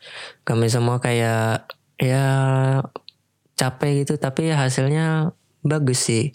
Kami 0.47 0.67
semua 0.71 1.01
kayak 1.03 1.67
ya 1.97 2.27
capek 3.57 4.05
gitu 4.05 4.21
tapi 4.21 4.53
hasilnya 4.53 5.33
bagus 5.65 6.07
sih. 6.07 6.31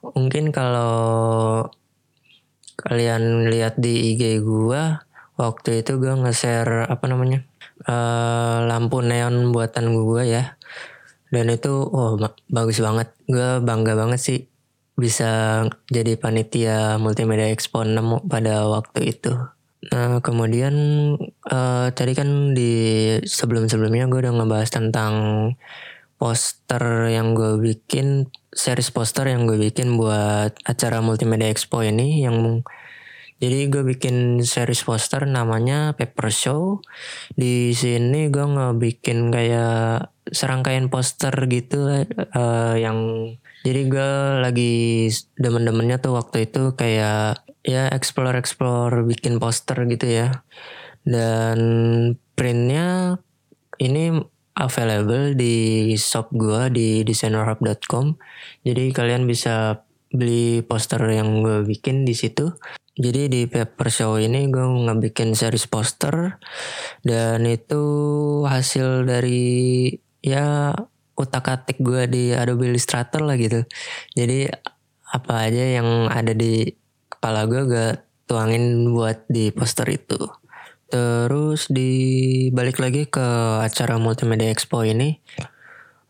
Mungkin 0.00 0.54
kalau 0.54 1.66
kalian 2.80 3.50
lihat 3.52 3.76
di 3.76 4.14
IG 4.14 4.40
gua 4.40 5.04
waktu 5.34 5.82
itu 5.82 5.98
gua 5.98 6.14
nge-share 6.20 6.86
apa 6.86 7.04
namanya 7.10 7.42
uh, 7.90 8.64
lampu 8.70 9.02
neon 9.04 9.52
buatan 9.52 9.92
gua 9.92 10.24
ya. 10.24 10.56
Dan 11.28 11.50
itu 11.50 11.74
oh 11.84 12.16
bagus 12.48 12.78
banget. 12.80 13.12
Gua 13.26 13.58
bangga 13.58 13.98
banget 13.98 14.20
sih 14.22 14.40
bisa 14.94 15.64
jadi 15.90 16.14
panitia 16.14 17.02
multimedia 17.02 17.50
expo 17.50 17.82
6 17.82 18.30
pada 18.30 18.66
waktu 18.70 19.14
itu. 19.14 19.34
Nah 19.90 20.22
kemudian 20.24 20.74
uh, 21.50 21.88
tadi 21.92 22.12
kan 22.16 22.54
di 22.56 22.72
sebelum-sebelumnya 23.20 24.08
gue 24.08 24.24
udah 24.24 24.34
ngebahas 24.38 24.70
tentang 24.70 25.14
poster 26.16 27.10
yang 27.10 27.34
gue 27.34 27.58
bikin, 27.60 28.30
series 28.54 28.94
poster 28.94 29.28
yang 29.28 29.50
gue 29.50 29.58
bikin 29.58 29.98
buat 29.98 30.56
acara 30.64 31.02
multimedia 31.02 31.50
expo 31.50 31.82
ini 31.82 32.22
yang 32.24 32.62
jadi 33.44 33.68
gue 33.68 33.84
bikin 33.84 34.40
series 34.40 34.88
poster 34.88 35.28
namanya 35.28 35.92
Paper 35.92 36.32
Show. 36.32 36.80
Di 37.36 37.76
sini 37.76 38.32
gue 38.32 38.40
ngebikin 38.40 39.28
kayak 39.28 40.08
serangkaian 40.32 40.88
poster 40.88 41.36
gitu 41.52 41.84
uh, 41.92 42.74
yang 42.80 43.28
jadi 43.60 43.80
gue 43.84 44.12
lagi 44.40 45.12
demen-demennya 45.36 46.00
tuh 46.00 46.16
waktu 46.16 46.48
itu 46.48 46.72
kayak 46.72 47.44
ya 47.60 47.92
explore 47.92 48.32
explore 48.40 49.04
bikin 49.04 49.36
poster 49.36 49.76
gitu 49.92 50.08
ya. 50.08 50.40
Dan 51.04 51.60
printnya 52.32 53.20
ini 53.76 54.24
available 54.56 55.36
di 55.36 55.92
shop 56.00 56.32
gue 56.32 56.72
di 56.72 56.88
designerhub.com 57.02 58.16
jadi 58.62 58.94
kalian 58.94 59.26
bisa 59.26 59.82
beli 60.14 60.62
poster 60.62 61.02
yang 61.10 61.42
gue 61.42 61.66
bikin 61.66 62.06
di 62.06 62.14
situ 62.14 62.54
jadi 62.94 63.26
di 63.26 63.50
paper 63.50 63.90
show 63.90 64.14
ini 64.22 64.46
gue 64.46 64.62
ngebikin 64.62 65.34
series 65.34 65.66
poster. 65.66 66.38
Dan 67.02 67.42
itu 67.42 67.82
hasil 68.46 69.02
dari 69.02 69.90
ya 70.22 70.70
utak 71.18 71.46
atik 71.50 71.82
gue 71.82 72.06
di 72.06 72.30
Adobe 72.30 72.70
Illustrator 72.70 73.26
lah 73.26 73.34
gitu. 73.34 73.66
Jadi 74.14 74.46
apa 75.10 75.34
aja 75.46 75.82
yang 75.82 76.06
ada 76.06 76.34
di 76.34 76.70
kepala 77.10 77.50
gue 77.50 77.66
gak 77.66 77.94
tuangin 78.30 78.86
buat 78.94 79.26
di 79.26 79.50
poster 79.50 79.90
itu. 79.90 80.18
Terus 80.86 81.66
di 81.66 81.90
balik 82.54 82.78
lagi 82.78 83.10
ke 83.10 83.58
acara 83.58 83.98
multimedia 83.98 84.54
expo 84.54 84.86
ini. 84.86 85.18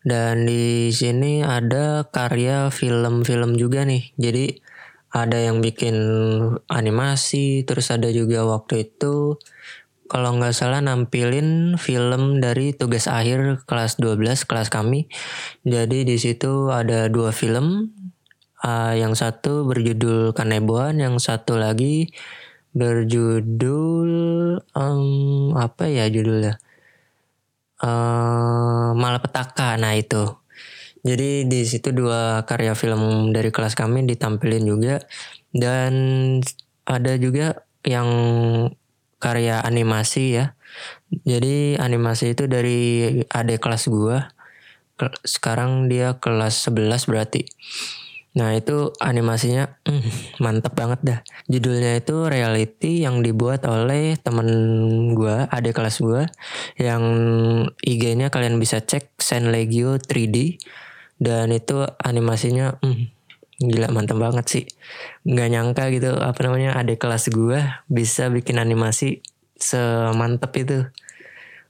Dan 0.04 0.44
di 0.44 0.92
sini 0.92 1.40
ada 1.40 2.04
karya 2.12 2.68
film-film 2.68 3.56
juga 3.56 3.88
nih. 3.88 4.12
Jadi 4.20 4.63
ada 5.14 5.38
yang 5.38 5.62
bikin 5.62 5.94
animasi 6.66 7.62
terus 7.62 7.94
ada 7.94 8.10
juga 8.10 8.42
waktu 8.42 8.90
itu 8.90 9.38
kalau 10.10 10.36
nggak 10.36 10.52
salah 10.52 10.82
nampilin 10.82 11.78
film 11.78 12.42
dari 12.42 12.74
tugas 12.74 13.08
akhir 13.08 13.64
kelas 13.64 13.96
12 13.96 14.44
kelas 14.44 14.68
kami. 14.68 15.08
Jadi 15.64 16.04
di 16.04 16.20
situ 16.20 16.68
ada 16.68 17.08
dua 17.08 17.32
film. 17.32 17.94
Uh, 18.64 18.96
yang 18.96 19.12
satu 19.12 19.68
berjudul 19.68 20.32
Kaneboan, 20.32 20.96
yang 20.96 21.20
satu 21.20 21.60
lagi 21.60 22.08
berjudul 22.74 24.10
um, 24.74 25.04
apa 25.54 25.84
ya 25.86 26.10
judulnya 26.10 26.58
uh, 27.84 28.90
malapetaka 28.98 29.78
nah 29.78 29.94
itu 29.94 30.26
jadi 31.04 31.44
di 31.44 31.60
situ 31.68 31.92
dua 31.92 32.48
karya 32.48 32.72
film 32.72 33.28
dari 33.36 33.52
kelas 33.52 33.76
kami 33.76 34.08
ditampilin 34.08 34.64
juga 34.64 35.04
dan 35.52 35.92
ada 36.88 37.12
juga 37.20 37.68
yang 37.84 38.08
karya 39.20 39.60
animasi 39.60 40.40
ya. 40.40 40.56
Jadi 41.12 41.76
animasi 41.76 42.32
itu 42.32 42.48
dari 42.48 42.80
adik 43.28 43.60
kelas 43.60 43.92
gua. 43.92 44.32
Sekarang 45.28 45.92
dia 45.92 46.16
kelas 46.16 46.72
11 46.72 47.04
berarti. 47.04 47.44
Nah 48.34 48.56
itu 48.56 48.90
animasinya 48.98 49.78
mm, 49.84 50.40
mantep 50.42 50.72
banget 50.72 51.00
dah. 51.04 51.20
Judulnya 51.52 52.00
itu 52.00 52.26
reality 52.26 53.04
yang 53.04 53.20
dibuat 53.22 53.62
oleh 53.68 54.18
temen 54.18 54.48
gue, 55.14 55.46
adik 55.52 55.78
kelas 55.78 56.02
gue. 56.02 56.26
Yang 56.80 57.04
IG-nya 57.84 58.34
kalian 58.34 58.58
bisa 58.58 58.82
cek 58.82 59.14
Legio 59.46 60.00
3D 60.02 60.58
dan 61.22 61.50
itu 61.54 61.86
animasinya 62.02 62.78
hmm, 62.82 63.14
gila 63.62 63.88
mantep 63.94 64.18
banget 64.18 64.46
sih. 64.46 64.64
Nggak 65.26 65.48
nyangka 65.50 65.84
gitu 65.94 66.10
apa 66.18 66.38
namanya 66.46 66.74
ada 66.74 66.94
kelas 66.94 67.30
gue 67.30 67.60
bisa 67.86 68.30
bikin 68.30 68.58
animasi 68.58 69.22
semantep 69.58 70.52
itu. 70.58 70.78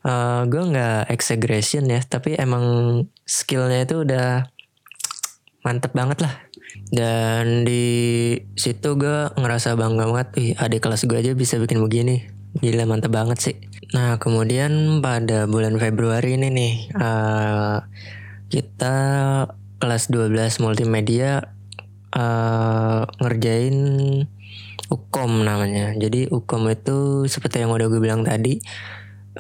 Uh, 0.05 0.13
eh, 0.13 0.41
gue 0.53 0.63
nggak 0.69 1.09
exaggeration 1.09 1.89
ya 1.89 2.01
tapi 2.05 2.37
emang 2.37 2.65
skillnya 3.25 3.89
itu 3.89 4.05
udah 4.05 4.49
mantep 5.65 5.93
banget 5.97 6.25
lah. 6.25 6.35
Dan 6.91 7.65
di 7.65 8.37
situ 8.57 8.99
gue 8.99 9.33
ngerasa 9.37 9.79
bangga 9.79 10.05
banget 10.11 10.29
ih 10.37 10.51
adik 10.59 10.85
kelas 10.85 11.09
gue 11.09 11.19
aja 11.21 11.33
bisa 11.37 11.61
bikin 11.61 11.81
begini. 11.81 12.29
Gila 12.61 12.87
mantep 12.87 13.11
banget 13.13 13.39
sih. 13.41 13.57
Nah 13.93 14.17
kemudian 14.19 15.01
pada 15.05 15.47
bulan 15.47 15.77
Februari 15.77 16.37
ini 16.39 16.49
nih 16.51 16.75
uh, 16.97 17.79
kita 18.55 18.97
kelas 19.83 20.15
12 20.15 20.63
multimedia 20.63 21.51
uh, 22.15 23.03
ngerjain 23.19 23.75
Ukom 24.95 25.43
namanya. 25.43 25.91
Jadi 25.99 26.31
Ukom 26.31 26.71
itu 26.71 27.27
seperti 27.27 27.67
yang 27.67 27.75
udah 27.75 27.91
gue 27.91 27.99
bilang 27.99 28.23
tadi 28.23 28.63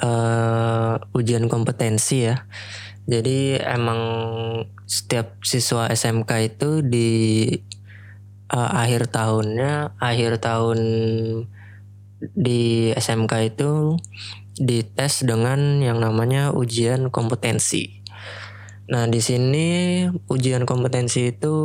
uh, 0.02 0.98
ujian 1.14 1.46
kompetensi 1.46 2.26
ya. 2.26 2.42
Jadi 3.06 3.62
emang 3.62 4.00
setiap 4.90 5.38
siswa 5.46 5.86
SMK 5.94 6.30
itu 6.50 6.82
di 6.82 7.10
uh, 8.50 8.70
akhir 8.82 9.14
tahunnya, 9.14 9.94
akhir 10.02 10.42
tahun 10.42 10.80
di 12.34 12.90
SMK 12.96 13.32
itu 13.54 14.00
dites 14.58 15.22
dengan 15.22 15.78
yang 15.84 16.02
namanya 16.02 16.50
ujian 16.50 17.12
kompetensi. 17.14 18.03
Nah 18.84 19.08
di 19.08 19.20
sini 19.24 20.04
ujian 20.28 20.68
kompetensi 20.68 21.32
itu 21.32 21.56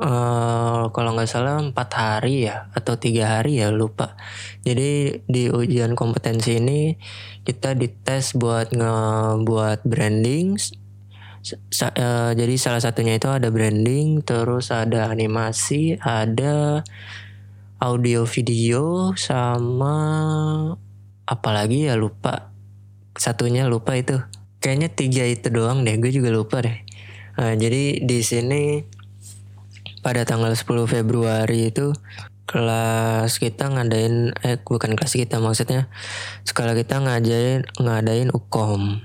uh, 0.00 0.84
kalau 0.88 1.10
nggak 1.12 1.28
salah 1.28 1.60
empat 1.60 1.88
hari 1.92 2.48
ya 2.48 2.72
atau 2.72 2.96
tiga 2.96 3.38
hari 3.38 3.60
ya 3.60 3.68
lupa. 3.68 4.16
Jadi 4.64 5.20
di 5.28 5.52
ujian 5.52 5.92
kompetensi 5.92 6.56
ini 6.56 6.96
kita 7.44 7.76
dites 7.76 8.32
buat 8.32 8.72
ngebuat 8.72 9.84
branding. 9.84 10.56
Sa 11.42 11.90
uh, 11.90 12.32
jadi 12.32 12.54
salah 12.54 12.78
satunya 12.78 13.18
itu 13.18 13.26
ada 13.26 13.50
branding, 13.50 14.22
terus 14.22 14.70
ada 14.70 15.10
animasi, 15.10 15.98
ada 15.98 16.86
audio 17.82 18.22
video 18.24 19.10
sama 19.18 19.98
apalagi 21.26 21.90
ya 21.90 21.98
lupa. 21.98 22.54
Satunya 23.18 23.66
lupa 23.66 23.98
itu 23.98 24.16
kayaknya 24.62 24.88
tiga 24.88 25.26
itu 25.26 25.50
doang 25.50 25.82
deh 25.82 25.98
gue 25.98 26.14
juga 26.14 26.30
lupa 26.30 26.62
deh. 26.62 26.78
Nah, 27.36 27.58
jadi 27.58 27.98
di 27.98 28.18
sini 28.22 28.86
pada 30.06 30.22
tanggal 30.22 30.54
10 30.54 30.86
Februari 30.86 31.74
itu 31.74 31.90
kelas 32.46 33.38
kita 33.42 33.70
ngadain 33.70 34.34
eh 34.42 34.58
bukan 34.62 34.94
kelas 34.98 35.14
kita 35.14 35.38
maksudnya 35.38 35.90
sekolah 36.46 36.74
kita 36.74 37.00
ngadain 37.00 37.64
ngadain 37.80 38.28
ukom 38.34 39.00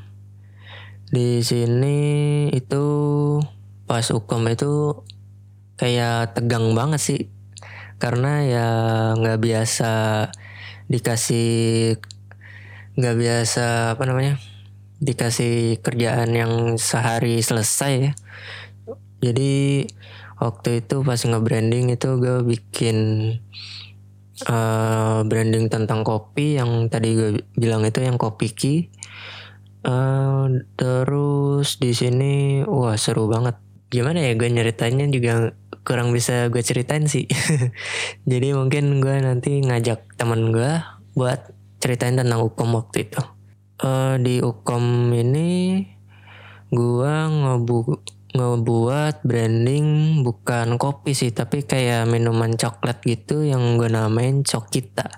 di 1.08 1.40
sini 1.40 1.98
itu 2.52 2.84
pas 3.88 4.04
ukom 4.12 4.44
itu 4.52 5.02
kayak 5.80 6.36
tegang 6.36 6.76
banget 6.76 7.00
sih. 7.00 7.22
Karena 7.98 8.44
ya 8.44 8.68
nggak 9.16 9.40
biasa 9.42 9.94
dikasih 10.92 11.96
nggak 13.00 13.16
biasa 13.16 13.66
apa 13.96 14.04
namanya 14.04 14.36
dikasih 14.98 15.78
kerjaan 15.86 16.34
yang 16.34 16.54
sehari 16.82 17.42
selesai 17.42 17.94
ya. 18.02 18.12
Jadi 19.22 19.86
waktu 20.38 20.86
itu 20.86 21.02
pas 21.02 21.18
nge-branding 21.18 21.94
itu 21.94 22.10
gue 22.22 22.46
bikin 22.46 22.98
uh, 24.46 25.26
branding 25.26 25.70
tentang 25.70 26.06
kopi 26.06 26.58
yang 26.58 26.90
tadi 26.90 27.18
gue 27.18 27.30
bilang 27.58 27.86
itu 27.86 28.02
yang 28.02 28.18
kopi 28.18 28.54
ki. 28.54 28.76
Uh, 29.88 30.66
terus 30.76 31.78
di 31.78 31.94
sini 31.94 32.62
wah 32.66 32.98
seru 32.98 33.30
banget. 33.30 33.58
Gimana 33.88 34.20
ya 34.20 34.36
gue 34.36 34.50
nyeritainnya 34.50 35.08
juga 35.14 35.56
kurang 35.88 36.12
bisa 36.12 36.50
gue 36.52 36.60
ceritain 36.60 37.06
sih. 37.08 37.30
Jadi 38.32 38.54
mungkin 38.54 39.00
gue 39.00 39.16
nanti 39.22 39.62
ngajak 39.64 40.18
temen 40.20 40.52
gue 40.52 40.82
buat 41.18 41.54
ceritain 41.78 42.18
tentang 42.18 42.42
hukum 42.46 42.74
waktu 42.78 43.10
itu 43.10 43.37
uh, 43.82 44.16
di 44.22 44.42
Ukom 44.42 45.14
ini 45.14 45.84
gua 46.70 47.30
ngebu 47.32 47.78
ngebuat 48.38 49.26
branding 49.26 50.20
bukan 50.22 50.78
kopi 50.78 51.18
sih 51.18 51.34
tapi 51.34 51.66
kayak 51.66 52.06
minuman 52.06 52.54
coklat 52.54 53.02
gitu 53.02 53.42
yang 53.42 53.80
gue 53.82 53.90
namain 53.90 54.46
Cokita. 54.46 55.10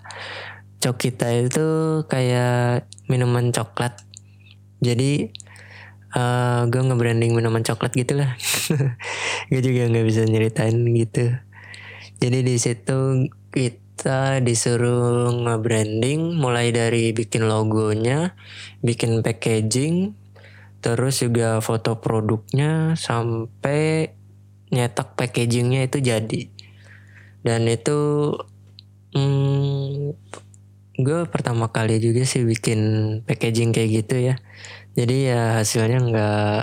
Cokita 0.79 1.27
itu 1.35 1.67
kayak 2.07 2.87
minuman 3.11 3.51
coklat. 3.51 3.99
Jadi 4.79 5.27
uh, 6.15 6.63
gue 6.71 6.79
nge-branding 6.79 7.35
minuman 7.35 7.65
coklat 7.65 7.91
gitu 7.97 8.15
lah. 8.15 8.37
gue 9.51 9.61
juga 9.61 9.91
nggak 9.91 10.05
bisa 10.07 10.23
nyeritain 10.23 10.77
gitu. 10.95 11.35
Jadi 12.23 12.39
di 12.45 12.55
situ 12.55 13.27
kita 13.51 13.88
kita 13.99 14.39
disuruh 14.39 15.27
nge-branding 15.43 16.39
mulai 16.39 16.71
dari 16.71 17.11
bikin 17.11 17.51
logonya, 17.51 18.31
bikin 18.79 19.19
packaging, 19.19 20.15
terus 20.79 21.19
juga 21.19 21.59
foto 21.59 21.99
produknya 21.99 22.95
sampai 22.95 24.15
nyetak 24.71 25.19
packagingnya 25.19 25.91
itu 25.91 25.99
jadi. 25.99 26.47
Dan 27.43 27.67
itu 27.67 27.99
hmm, 29.11 30.15
gue 30.95 31.19
pertama 31.27 31.67
kali 31.67 31.99
juga 31.99 32.23
sih 32.23 32.47
bikin 32.47 32.79
packaging 33.27 33.75
kayak 33.75 34.07
gitu 34.07 34.15
ya. 34.15 34.39
Jadi 34.95 35.27
ya 35.27 35.59
hasilnya 35.59 35.99
nggak 36.07 36.59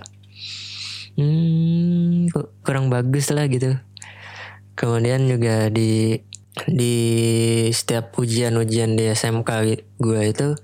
hmm, 1.20 2.32
kurang 2.64 2.88
bagus 2.88 3.28
lah 3.28 3.44
gitu. 3.52 3.76
Kemudian 4.72 5.28
juga 5.28 5.68
di 5.68 6.16
di 6.64 6.96
setiap 7.68 8.16
ujian-ujian 8.16 8.96
di 8.96 9.12
SMK 9.12 9.50
gue 10.00 10.20
itu 10.24 10.56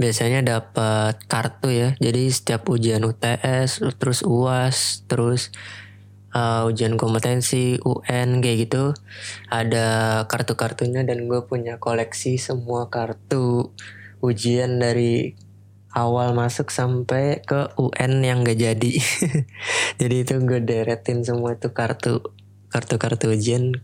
biasanya 0.00 0.40
dapat 0.40 1.20
kartu 1.28 1.68
ya. 1.68 1.88
Jadi 2.00 2.32
setiap 2.32 2.64
ujian 2.72 3.04
UTS, 3.04 3.84
terus 4.00 4.24
UAS, 4.24 5.04
terus 5.04 5.52
uh, 6.32 6.64
ujian 6.64 6.96
kompetensi, 6.96 7.76
UN 7.84 8.40
kayak 8.40 8.58
gitu 8.68 8.84
ada 9.52 10.20
kartu-kartunya 10.26 11.04
dan 11.04 11.28
gue 11.28 11.44
punya 11.44 11.76
koleksi 11.76 12.40
semua 12.40 12.88
kartu 12.88 13.70
ujian 14.24 14.80
dari 14.80 15.36
awal 15.94 16.34
masuk 16.34 16.74
sampai 16.74 17.44
ke 17.46 17.70
UN 17.78 18.24
yang 18.24 18.42
gak 18.42 18.58
jadi. 18.58 18.92
jadi 20.00 20.16
itu 20.26 20.34
gue 20.42 20.58
deretin 20.64 21.22
semua 21.22 21.54
itu 21.54 21.70
kartu 21.70 22.34
kartu-kartu 22.72 23.30
ujian 23.30 23.78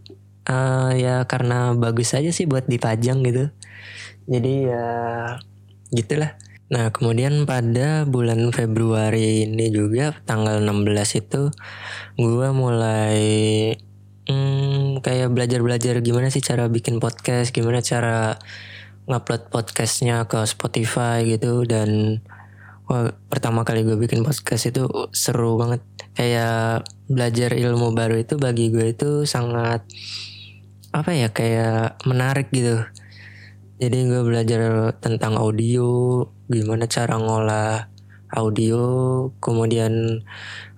uh, 0.50 0.90
ya 0.98 1.24
karena 1.30 1.72
bagus 1.78 2.12
aja 2.18 2.34
sih 2.34 2.50
buat 2.50 2.66
dipajang 2.66 3.22
gitu. 3.22 3.54
Jadi 4.26 4.66
ya 4.66 4.88
gitulah. 5.94 6.34
Nah 6.70 6.90
kemudian 6.94 7.46
pada 7.46 8.06
bulan 8.06 8.50
Februari 8.54 9.46
ini 9.46 9.70
juga 9.70 10.14
tanggal 10.26 10.62
16 10.62 11.22
itu 11.22 11.42
gue 12.14 12.48
mulai 12.54 13.22
hmm, 14.30 15.02
kayak 15.02 15.34
belajar-belajar 15.34 15.98
gimana 16.02 16.30
sih 16.30 16.42
cara 16.42 16.70
bikin 16.70 17.02
podcast 17.02 17.50
gimana 17.50 17.82
cara 17.82 18.38
ngupload 19.10 19.50
podcastnya 19.50 20.30
ke 20.30 20.38
Spotify 20.46 21.26
gitu. 21.26 21.66
Dan 21.66 22.22
wah, 22.86 23.10
pertama 23.26 23.66
kali 23.66 23.82
gue 23.82 23.98
bikin 23.98 24.22
podcast 24.22 24.70
itu 24.70 24.86
seru 25.10 25.58
banget. 25.58 25.82
Kayak 26.14 26.86
belajar 27.10 27.50
ilmu 27.58 27.90
baru 27.98 28.22
itu 28.22 28.38
bagi 28.38 28.70
gue 28.70 28.94
itu 28.94 29.26
sangat 29.26 29.82
apa 30.90 31.11
ya 31.14 31.29
kayak 31.31 32.03
menarik 32.07 32.50
gitu. 32.50 32.83
Jadi 33.81 33.98
gue 34.11 34.20
belajar 34.26 34.92
tentang 35.00 35.40
audio 35.40 36.22
gimana 36.50 36.85
cara 36.85 37.16
ngolah 37.16 37.88
audio 38.31 38.83
kemudian 39.42 40.22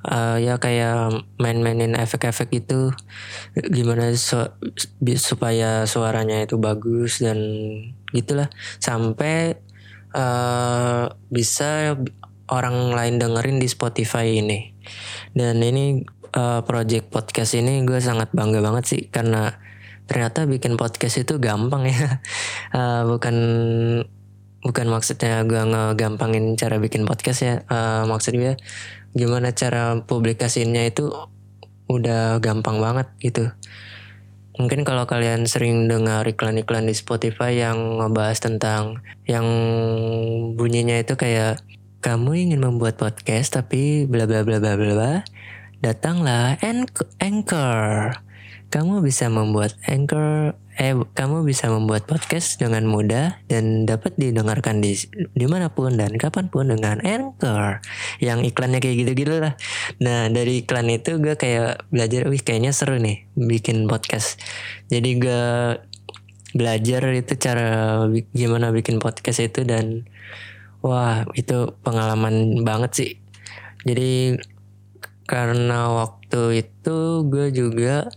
uh, 0.09 0.37
ya 0.41 0.57
kayak 0.57 1.21
main-mainin 1.37 1.93
efek-efek 1.99 2.65
itu 2.65 2.95
gimana 3.69 4.09
su 4.17 4.41
supaya 5.19 5.85
suaranya 5.85 6.45
itu 6.45 6.57
bagus 6.57 7.21
dan 7.21 7.39
gitulah. 8.13 8.49
Sampai 8.79 9.61
uh, 10.17 11.13
bisa 11.29 11.97
orang 12.53 12.93
lain 12.93 13.17
dengerin 13.17 13.59
di 13.59 13.69
Spotify 13.69 14.39
ini. 14.41 14.77
Dan 15.33 15.65
ini 15.65 16.05
uh, 16.37 16.61
project 16.65 17.09
podcast 17.09 17.57
ini 17.57 17.85
gue 17.85 18.01
sangat 18.01 18.33
bangga 18.37 18.61
banget 18.61 18.85
sih 18.85 19.03
karena 19.09 19.57
ternyata 20.07 20.45
bikin 20.45 20.75
podcast 20.77 21.23
itu 21.23 21.39
gampang 21.39 21.89
ya. 21.89 22.21
Uh, 22.75 23.03
bukan 23.17 23.37
bukan 24.63 24.87
maksudnya 24.87 25.43
gue 25.43 25.59
ngegampangin 25.59 26.55
cara 26.55 26.79
bikin 26.79 27.07
podcast 27.07 27.41
ya. 27.43 27.55
Uh, 27.67 28.07
maksud 28.07 28.35
gue 28.39 28.55
gimana 29.13 29.53
cara 29.53 29.99
publikasinya 30.03 30.87
itu 30.87 31.11
udah 31.91 32.41
gampang 32.41 32.81
banget 32.81 33.09
gitu. 33.21 33.53
Mungkin 34.53 34.85
kalau 34.85 35.09
kalian 35.09 35.49
sering 35.49 35.89
dengar 35.89 36.29
iklan-iklan 36.29 36.85
di 36.85 36.93
Spotify 36.93 37.57
yang 37.57 38.05
ngebahas 38.05 38.37
tentang 38.37 39.01
yang 39.25 39.49
bunyinya 40.55 41.01
itu 41.01 41.17
kayak 41.17 41.65
kamu 42.05 42.51
ingin 42.51 42.61
membuat 42.61 43.01
podcast 43.01 43.57
tapi 43.57 44.05
bla 44.05 44.29
bla 44.29 44.45
bla 44.45 44.59
bla 44.61 44.75
bla 44.77 45.13
datanglah 45.81 46.59
Anchor 47.23 48.19
kamu 48.73 49.05
bisa 49.05 49.29
membuat 49.29 49.77
anchor 49.85 50.57
eh 50.81 50.97
kamu 50.97 51.45
bisa 51.45 51.69
membuat 51.69 52.09
podcast 52.09 52.57
dengan 52.57 52.89
mudah 52.89 53.37
dan 53.45 53.85
dapat 53.85 54.17
didengarkan 54.17 54.81
di 54.81 54.97
di 55.37 55.45
mana 55.45 55.69
pun 55.69 55.93
dan 55.93 56.17
kapan 56.17 56.49
pun 56.49 56.73
dengan 56.73 57.05
anchor. 57.05 57.85
Yang 58.25 58.57
iklannya 58.57 58.81
kayak 58.81 58.97
gitu-gitu 59.05 59.45
lah. 59.45 59.61
Nah 60.01 60.33
dari 60.33 60.65
iklan 60.65 60.89
itu 60.89 61.21
gue 61.21 61.37
kayak 61.37 61.85
belajar 61.93 62.25
wih 62.33 62.41
kayaknya 62.41 62.73
seru 62.73 62.97
nih 62.97 63.29
bikin 63.37 63.85
podcast. 63.85 64.41
Jadi 64.89 65.21
gue 65.21 65.45
belajar 66.57 67.13
itu 67.13 67.33
cara 67.37 68.01
gimana 68.33 68.73
bikin 68.73 68.97
podcast 68.97 69.45
itu 69.45 69.69
dan 69.69 70.09
wah 70.81 71.29
itu 71.37 71.77
pengalaman 71.85 72.65
banget 72.65 72.91
sih. 72.97 73.13
Jadi 73.85 74.41
karena 75.29 75.93
waktu 75.93 76.65
itu 76.65 77.29
gue 77.29 77.53
juga 77.53 78.09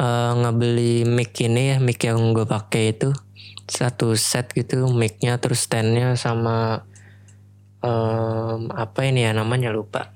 uh, 0.00 0.32
ngebeli 0.40 1.04
mic 1.04 1.36
ini 1.44 1.76
ya 1.76 1.78
mic 1.78 2.00
yang 2.00 2.32
gue 2.32 2.48
pakai 2.48 2.96
itu. 2.96 3.12
Satu 3.70 4.16
set 4.18 4.50
gitu 4.56 4.90
micnya 4.90 5.38
terus 5.38 5.62
standnya 5.62 6.18
sama 6.18 6.88
um, 7.84 8.72
apa 8.74 9.06
ini 9.06 9.28
ya 9.28 9.36
namanya 9.36 9.70
lupa. 9.70 10.10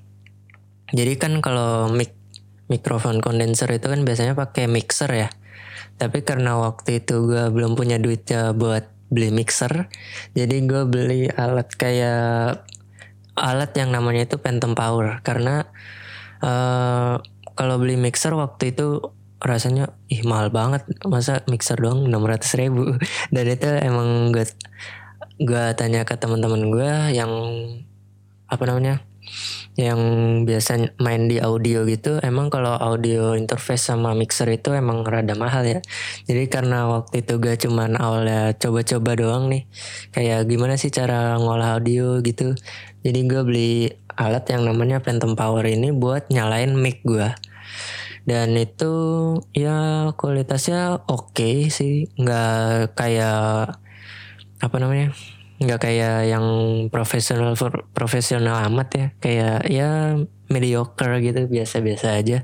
Jadi 0.91 1.13
kan 1.21 1.39
kalau 1.39 1.87
mic 1.93 2.17
mikrofon 2.65 3.21
kondenser 3.21 3.69
itu 3.69 3.85
kan 3.85 4.01
biasanya 4.01 4.33
pakai 4.33 4.65
mixer 4.65 5.07
ya. 5.13 5.29
Tapi 5.95 6.25
karena 6.27 6.59
waktu 6.59 7.05
itu 7.05 7.29
gue 7.29 7.53
belum 7.53 7.77
punya 7.77 8.01
duit 8.01 8.27
ya 8.27 8.51
buat 8.51 8.91
beli 9.05 9.29
mixer 9.29 9.85
jadi 10.33 10.65
gue 10.65 10.89
beli 10.89 11.29
alat 11.29 11.69
kayak 11.77 12.65
alat 13.37 13.71
yang 13.77 13.91
namanya 13.91 14.25
itu 14.27 14.39
Phantom 14.39 14.73
Power. 14.73 15.19
Karena 15.21 15.67
uh, 16.39 17.19
kalau 17.55 17.75
beli 17.79 17.99
mixer 17.99 18.35
waktu 18.35 18.75
itu 18.75 19.15
rasanya 19.41 19.95
ih 20.07 20.23
mahal 20.23 20.51
banget. 20.53 20.85
Masa 21.07 21.43
mixer 21.49 21.79
doang 21.79 22.07
enam 22.07 22.23
ratus 22.23 22.55
ribu. 22.59 22.95
Dan 23.33 23.45
itu 23.49 23.67
emang 23.67 24.31
gue 24.31 24.45
gue 25.35 25.65
tanya 25.75 26.07
ke 26.07 26.15
teman-teman 26.15 26.71
gue 26.71 26.91
yang 27.11 27.31
apa 28.45 28.63
namanya 28.69 29.03
yang 29.75 29.99
biasa 30.47 30.95
main 31.03 31.27
di 31.27 31.43
audio 31.43 31.83
gitu. 31.83 32.23
Emang 32.23 32.47
kalau 32.47 32.79
audio 32.79 33.35
interface 33.35 33.91
sama 33.91 34.15
mixer 34.15 34.47
itu 34.47 34.71
emang 34.71 35.03
rada 35.03 35.35
mahal 35.35 35.67
ya. 35.67 35.79
Jadi 36.23 36.47
karena 36.47 36.87
waktu 36.87 37.27
itu 37.27 37.35
gue 37.43 37.59
cuman 37.59 37.99
awalnya 37.99 38.55
coba-coba 38.55 39.11
doang 39.19 39.51
nih 39.51 39.67
kayak 40.15 40.47
gimana 40.47 40.79
sih 40.79 40.93
cara 40.95 41.35
ngolah 41.35 41.75
audio 41.75 42.23
gitu. 42.23 42.55
Jadi 43.03 43.19
gue 43.27 43.41
beli 43.43 43.71
alat 44.15 44.47
yang 44.47 44.63
namanya 44.63 45.03
Phantom 45.03 45.35
Power 45.35 45.67
ini 45.67 45.91
buat 45.91 46.31
nyalain 46.31 46.71
mic 46.71 47.03
gue 47.03 47.35
dan 48.25 48.57
itu 48.57 48.93
ya 49.53 50.09
kualitasnya 50.17 51.05
oke 51.05 51.29
okay 51.37 51.69
sih. 51.69 52.09
Nggak 52.17 52.97
kayak 52.97 53.77
apa 54.57 54.75
namanya 54.81 55.13
nggak 55.61 55.79
kayak 55.79 56.17
yang 56.27 56.45
profesional 56.89 57.53
profesional 57.93 58.65
amat 58.65 58.87
ya. 58.97 59.07
Kayak 59.21 59.59
ya 59.69 59.89
mediocre 60.49 61.21
gitu 61.21 61.45
biasa-biasa 61.45 62.17
aja. 62.17 62.41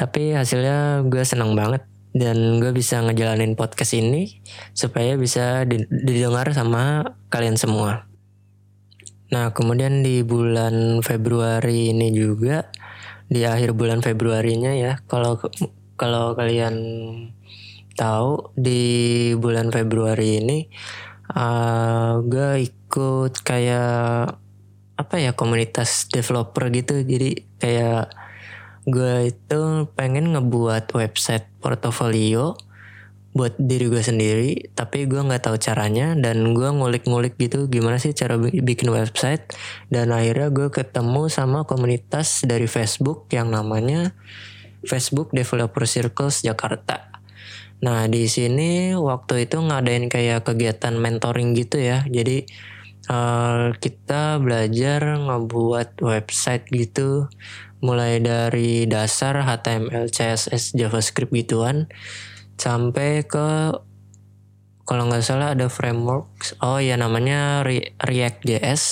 Tapi 0.00 0.32
hasilnya 0.32 1.04
gue 1.04 1.22
seneng 1.28 1.52
banget. 1.52 1.84
Dan 2.16 2.64
gue 2.64 2.72
bisa 2.72 3.04
ngejalanin 3.04 3.60
podcast 3.60 3.92
ini 3.92 4.40
supaya 4.72 5.20
bisa 5.20 5.68
didengar 5.68 6.48
sama 6.56 7.12
kalian 7.28 7.60
semua. 7.60 8.08
Nah 9.28 9.52
kemudian 9.52 10.00
di 10.00 10.24
bulan 10.24 11.04
Februari 11.04 11.92
ini 11.92 12.16
juga 12.16 12.72
di 13.26 13.42
akhir 13.42 13.74
bulan 13.74 14.00
Februarinya 14.02 14.72
ya. 14.74 15.02
Kalau 15.10 15.38
kalau 15.96 16.36
kalian 16.36 16.76
tahu 17.96 18.52
di 18.54 19.32
bulan 19.40 19.72
Februari 19.72 20.44
ini 20.44 20.58
uh, 21.32 21.40
eh, 21.40 22.12
gue 22.22 22.50
ikut 22.68 23.32
kayak 23.40 24.36
apa 24.96 25.14
ya 25.20 25.32
komunitas 25.36 26.08
developer 26.08 26.68
gitu. 26.72 27.02
Jadi 27.02 27.44
kayak 27.58 28.12
gue 28.86 29.34
itu 29.34 29.90
pengen 29.98 30.30
ngebuat 30.36 30.94
website 30.94 31.50
portofolio 31.58 32.54
buat 33.36 33.52
diri 33.60 33.92
gue 33.92 34.00
sendiri 34.00 34.72
tapi 34.72 35.04
gue 35.04 35.20
nggak 35.20 35.44
tahu 35.44 35.60
caranya 35.60 36.16
dan 36.16 36.56
gue 36.56 36.68
ngulik-ngulik 36.72 37.36
gitu 37.36 37.68
gimana 37.68 38.00
sih 38.00 38.16
cara 38.16 38.40
bikin 38.40 38.88
website. 38.88 39.52
Dan 39.92 40.08
akhirnya 40.16 40.48
gue 40.48 40.72
ketemu 40.72 41.28
sama 41.28 41.68
komunitas 41.68 42.48
dari 42.48 42.64
Facebook 42.64 43.28
yang 43.28 43.52
namanya 43.52 44.16
Facebook 44.88 45.36
Developer 45.36 45.84
Circles 45.84 46.40
Jakarta. 46.40 47.12
Nah 47.84 48.08
di 48.08 48.24
sini 48.24 48.96
waktu 48.96 49.44
itu 49.44 49.60
ngadain 49.60 50.08
kayak 50.08 50.48
kegiatan 50.48 50.96
mentoring 50.96 51.52
gitu 51.52 51.76
ya. 51.76 52.08
Jadi 52.08 52.48
uh, 53.12 53.76
kita 53.76 54.40
belajar 54.40 55.20
ngebuat 55.20 56.00
website 56.00 56.72
gitu. 56.72 57.28
Mulai 57.84 58.24
dari 58.24 58.88
dasar 58.88 59.44
HTML, 59.44 60.08
CSS, 60.08 60.72
JavaScript 60.72 61.36
gituan 61.36 61.92
sampai 62.56 63.24
ke 63.24 63.76
kalau 64.86 65.10
nggak 65.10 65.24
salah 65.24 65.52
ada 65.52 65.66
framework 65.66 66.30
oh 66.62 66.78
ya 66.78 66.94
namanya 66.96 67.66
Re 67.66 67.96
React 68.00 68.38
JS 68.46 68.82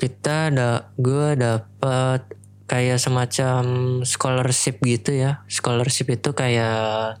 kita 0.00 0.48
ada 0.48 0.88
gue 0.96 1.36
dapat 1.36 2.24
kayak 2.64 2.96
semacam 2.96 3.62
scholarship 4.08 4.80
gitu 4.80 5.12
ya. 5.12 5.44
Scholarship 5.50 6.08
itu 6.08 6.32
kayak 6.32 7.20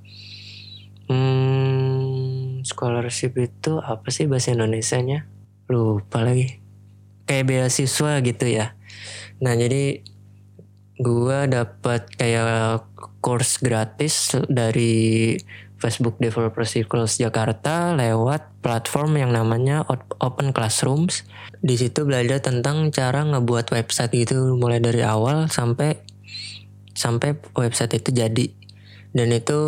hmm, 1.12 2.64
scholarship 2.64 3.36
itu 3.36 3.76
apa 3.84 4.08
sih 4.08 4.24
bahasa 4.24 4.56
Indonesia 4.56 4.96
nya 5.04 5.28
lupa 5.68 6.24
lagi. 6.24 6.56
Kayak 7.28 7.46
beasiswa 7.52 8.24
gitu 8.24 8.46
ya. 8.48 8.78
Nah 9.44 9.52
jadi 9.58 10.00
gue 10.96 11.38
dapat 11.52 12.08
kayak 12.16 12.86
course 13.20 13.60
gratis 13.60 14.32
dari 14.48 15.36
Facebook 15.80 16.20
Developer 16.20 16.62
Circles 16.68 17.16
Jakarta 17.16 17.96
lewat 17.96 18.60
platform 18.60 19.16
yang 19.16 19.32
namanya 19.32 19.82
Open 20.20 20.52
Classrooms. 20.52 21.24
Di 21.64 21.80
situ 21.80 22.04
belajar 22.04 22.44
tentang 22.44 22.92
cara 22.92 23.24
ngebuat 23.24 23.72
website 23.72 24.12
gitu 24.12 24.60
mulai 24.60 24.78
dari 24.78 25.00
awal 25.00 25.48
sampai 25.48 25.96
sampai 26.92 27.40
website 27.56 27.96
itu 27.96 28.12
jadi. 28.12 28.46
Dan 29.16 29.32
itu 29.32 29.58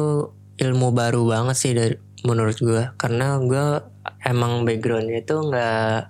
ilmu 0.60 0.92
baru 0.92 1.24
banget 1.24 1.56
sih 1.56 1.72
dari 1.72 1.96
menurut 2.22 2.60
gue 2.60 2.94
karena 3.00 3.40
gue 3.42 3.82
emang 4.22 4.62
backgroundnya 4.62 5.26
itu 5.26 5.34
nggak 5.42 6.06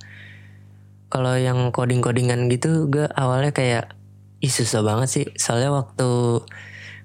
kalau 1.09 1.37
yang 1.41 1.73
coding 1.73 2.05
codingan 2.05 2.53
gitu 2.53 2.89
gue 2.93 3.09
awalnya 3.17 3.53
kayak 3.57 3.97
ih 4.45 4.53
susah 4.53 4.85
banget 4.85 5.09
sih 5.09 5.27
soalnya 5.41 5.73
waktu 5.73 6.43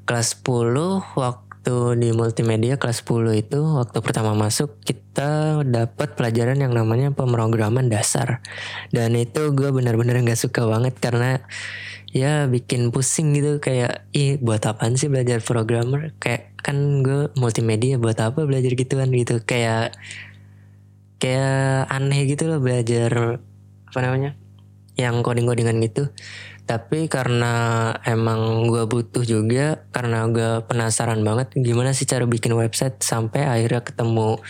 kelas 0.03 0.43
10 0.43 1.15
waktu 1.15 1.46
waktu 1.67 1.99
di 1.99 2.09
multimedia 2.15 2.79
kelas 2.79 3.03
10 3.03 3.43
itu 3.43 3.59
waktu 3.59 3.99
pertama 3.99 4.31
masuk 4.31 4.79
kita 4.87 5.59
dapat 5.67 6.15
pelajaran 6.15 6.63
yang 6.63 6.71
namanya 6.71 7.11
pemrograman 7.11 7.91
dasar. 7.91 8.39
Dan 8.95 9.19
itu 9.19 9.51
gue 9.51 9.75
benar-benar 9.75 10.15
nggak 10.23 10.39
suka 10.39 10.63
banget 10.63 10.95
karena 10.95 11.43
ya 12.15 12.47
bikin 12.47 12.87
pusing 12.95 13.35
gitu 13.35 13.59
kayak 13.59 14.07
ih 14.15 14.39
buat 14.39 14.63
apaan 14.63 14.95
sih 14.95 15.11
belajar 15.11 15.43
programmer? 15.43 16.15
Kayak 16.23 16.55
kan 16.63 17.03
gue 17.03 17.35
multimedia 17.35 17.99
buat 17.99 18.15
apa 18.15 18.47
belajar 18.47 18.71
gituan? 18.71 19.11
Gitu. 19.11 19.43
Kayak 19.43 19.91
kayak 21.19 21.91
aneh 21.91 22.31
gitu 22.31 22.47
loh 22.47 22.63
belajar 22.63 23.43
apa 23.91 23.99
namanya 23.99 24.39
yang 24.95 25.19
coding-codingan 25.19 25.83
gitu 25.83 26.15
tapi 26.67 27.07
karena 27.07 27.95
emang 28.03 28.67
gue 28.67 28.83
butuh 28.91 29.23
juga 29.23 29.87
karena 29.95 30.27
gue 30.27 30.67
penasaran 30.67 31.23
banget 31.23 31.55
gimana 31.55 31.95
sih 31.95 32.03
cara 32.03 32.27
bikin 32.27 32.51
website 32.59 32.99
sampai 32.99 33.47
akhirnya 33.47 33.87
ketemu 33.87 34.43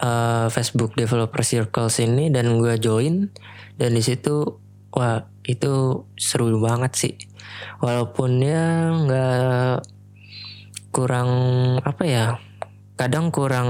uh, 0.00 0.46
Facebook 0.52 0.92
Developer 0.92 1.40
Circles 1.40 2.04
ini 2.04 2.28
dan 2.28 2.60
gue 2.60 2.76
join. 2.76 3.32
Dan 3.76 3.90
di 3.92 4.02
situ 4.04 4.60
wah 4.92 5.28
itu 5.44 6.04
seru 6.16 6.60
banget 6.60 6.92
sih. 6.96 7.14
Walaupun 7.80 8.30
ya 8.44 8.92
nggak 8.92 9.76
kurang 10.92 11.30
apa 11.84 12.04
ya 12.08 12.26
kadang 12.96 13.28
kurang 13.28 13.68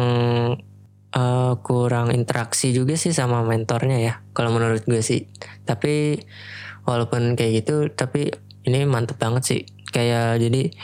uh, 1.14 1.54
kurang 1.62 2.10
interaksi 2.10 2.74
juga 2.74 2.98
sih 2.98 3.14
sama 3.14 3.44
mentornya 3.46 3.98
ya 4.00 4.14
kalau 4.34 4.50
menurut 4.50 4.82
gue 4.88 5.02
sih. 5.04 5.30
Tapi 5.68 6.24
walaupun 6.88 7.38
kayak 7.38 7.62
gitu 7.62 7.92
tapi 7.92 8.32
ini 8.66 8.82
mantep 8.88 9.20
banget 9.20 9.42
sih. 9.44 9.60
Kayak 9.94 10.42
jadi 10.42 10.74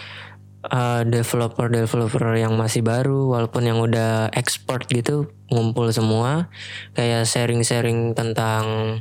uh, 0.71 1.03
developer 1.03 1.67
developer 1.67 2.23
yang 2.39 2.55
masih 2.55 2.87
baru 2.87 3.33
walaupun 3.35 3.67
yang 3.67 3.83
udah 3.83 4.31
export 4.37 4.87
gitu 4.87 5.33
ngumpul 5.51 5.91
semua. 5.91 6.53
Kayak 6.95 7.27
sharing 7.27 7.67
sharing 7.67 8.15
tentang 8.15 9.01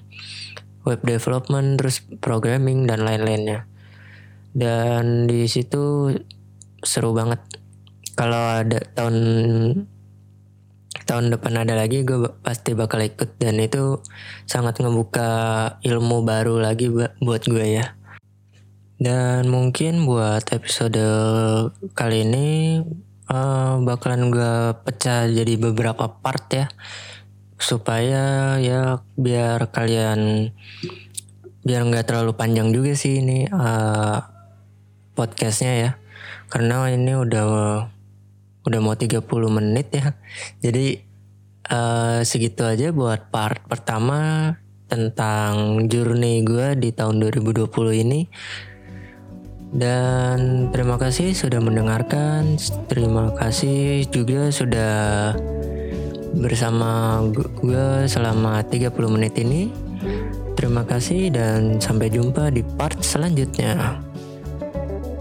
web 0.82 1.02
development 1.06 1.78
terus 1.78 2.02
programming 2.24 2.90
dan 2.90 3.06
lain-lainnya. 3.06 3.70
Dan 4.52 5.30
di 5.30 5.46
situ 5.46 6.16
seru 6.82 7.14
banget. 7.14 7.40
Kalau 8.18 8.60
ada 8.60 8.84
tahun 8.92 9.16
tahun 11.12 11.36
depan 11.36 11.68
ada 11.68 11.76
lagi 11.76 12.08
gue 12.08 12.32
pasti 12.40 12.72
bakal 12.72 13.04
ikut. 13.04 13.36
Dan 13.36 13.60
itu 13.60 14.00
sangat 14.48 14.80
ngebuka 14.80 15.30
ilmu 15.84 16.24
baru 16.24 16.64
lagi 16.64 16.88
buat 17.20 17.44
gue 17.44 17.68
ya. 17.68 18.00
Dan 18.96 19.52
mungkin 19.52 20.08
buat 20.08 20.48
episode 20.56 21.04
kali 21.92 22.24
ini 22.24 22.80
uh, 23.28 23.84
bakalan 23.84 24.32
gue 24.32 24.56
pecah 24.88 25.28
jadi 25.28 25.60
beberapa 25.60 26.08
part 26.24 26.48
ya. 26.48 26.72
Supaya 27.60 28.56
ya 28.64 29.04
biar 29.20 29.68
kalian 29.68 30.56
biar 31.68 31.82
nggak 31.92 32.08
terlalu 32.08 32.40
panjang 32.40 32.72
juga 32.72 32.96
sih 32.96 33.20
ini 33.20 33.52
uh, 33.52 34.24
podcastnya 35.12 35.74
ya. 35.76 35.92
Karena 36.48 36.88
ini 36.88 37.20
udah 37.20 37.48
udah 38.66 38.80
mau 38.80 38.96
30 38.96 39.26
menit 39.50 39.88
ya. 39.94 40.14
Jadi 40.62 41.02
uh, 41.72 42.20
segitu 42.22 42.66
aja 42.66 42.94
buat 42.94 43.30
part 43.34 43.66
pertama 43.66 44.54
tentang 44.92 45.88
journey 45.88 46.44
gue 46.44 46.76
di 46.76 46.92
tahun 46.92 47.24
2020 47.24 48.04
ini. 48.04 48.28
Dan 49.72 50.68
terima 50.76 51.00
kasih 51.00 51.32
sudah 51.32 51.64
mendengarkan. 51.64 52.60
Terima 52.92 53.32
kasih 53.40 54.04
juga 54.12 54.52
sudah 54.52 55.32
bersama 56.36 57.24
gue 57.32 58.04
selama 58.12 58.60
30 58.68 58.92
menit 59.08 59.40
ini. 59.40 59.72
Terima 60.60 60.84
kasih 60.84 61.32
dan 61.32 61.80
sampai 61.80 62.12
jumpa 62.12 62.52
di 62.52 62.68
part 62.76 63.00
selanjutnya. 63.00 64.04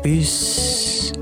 Peace. 0.02 1.14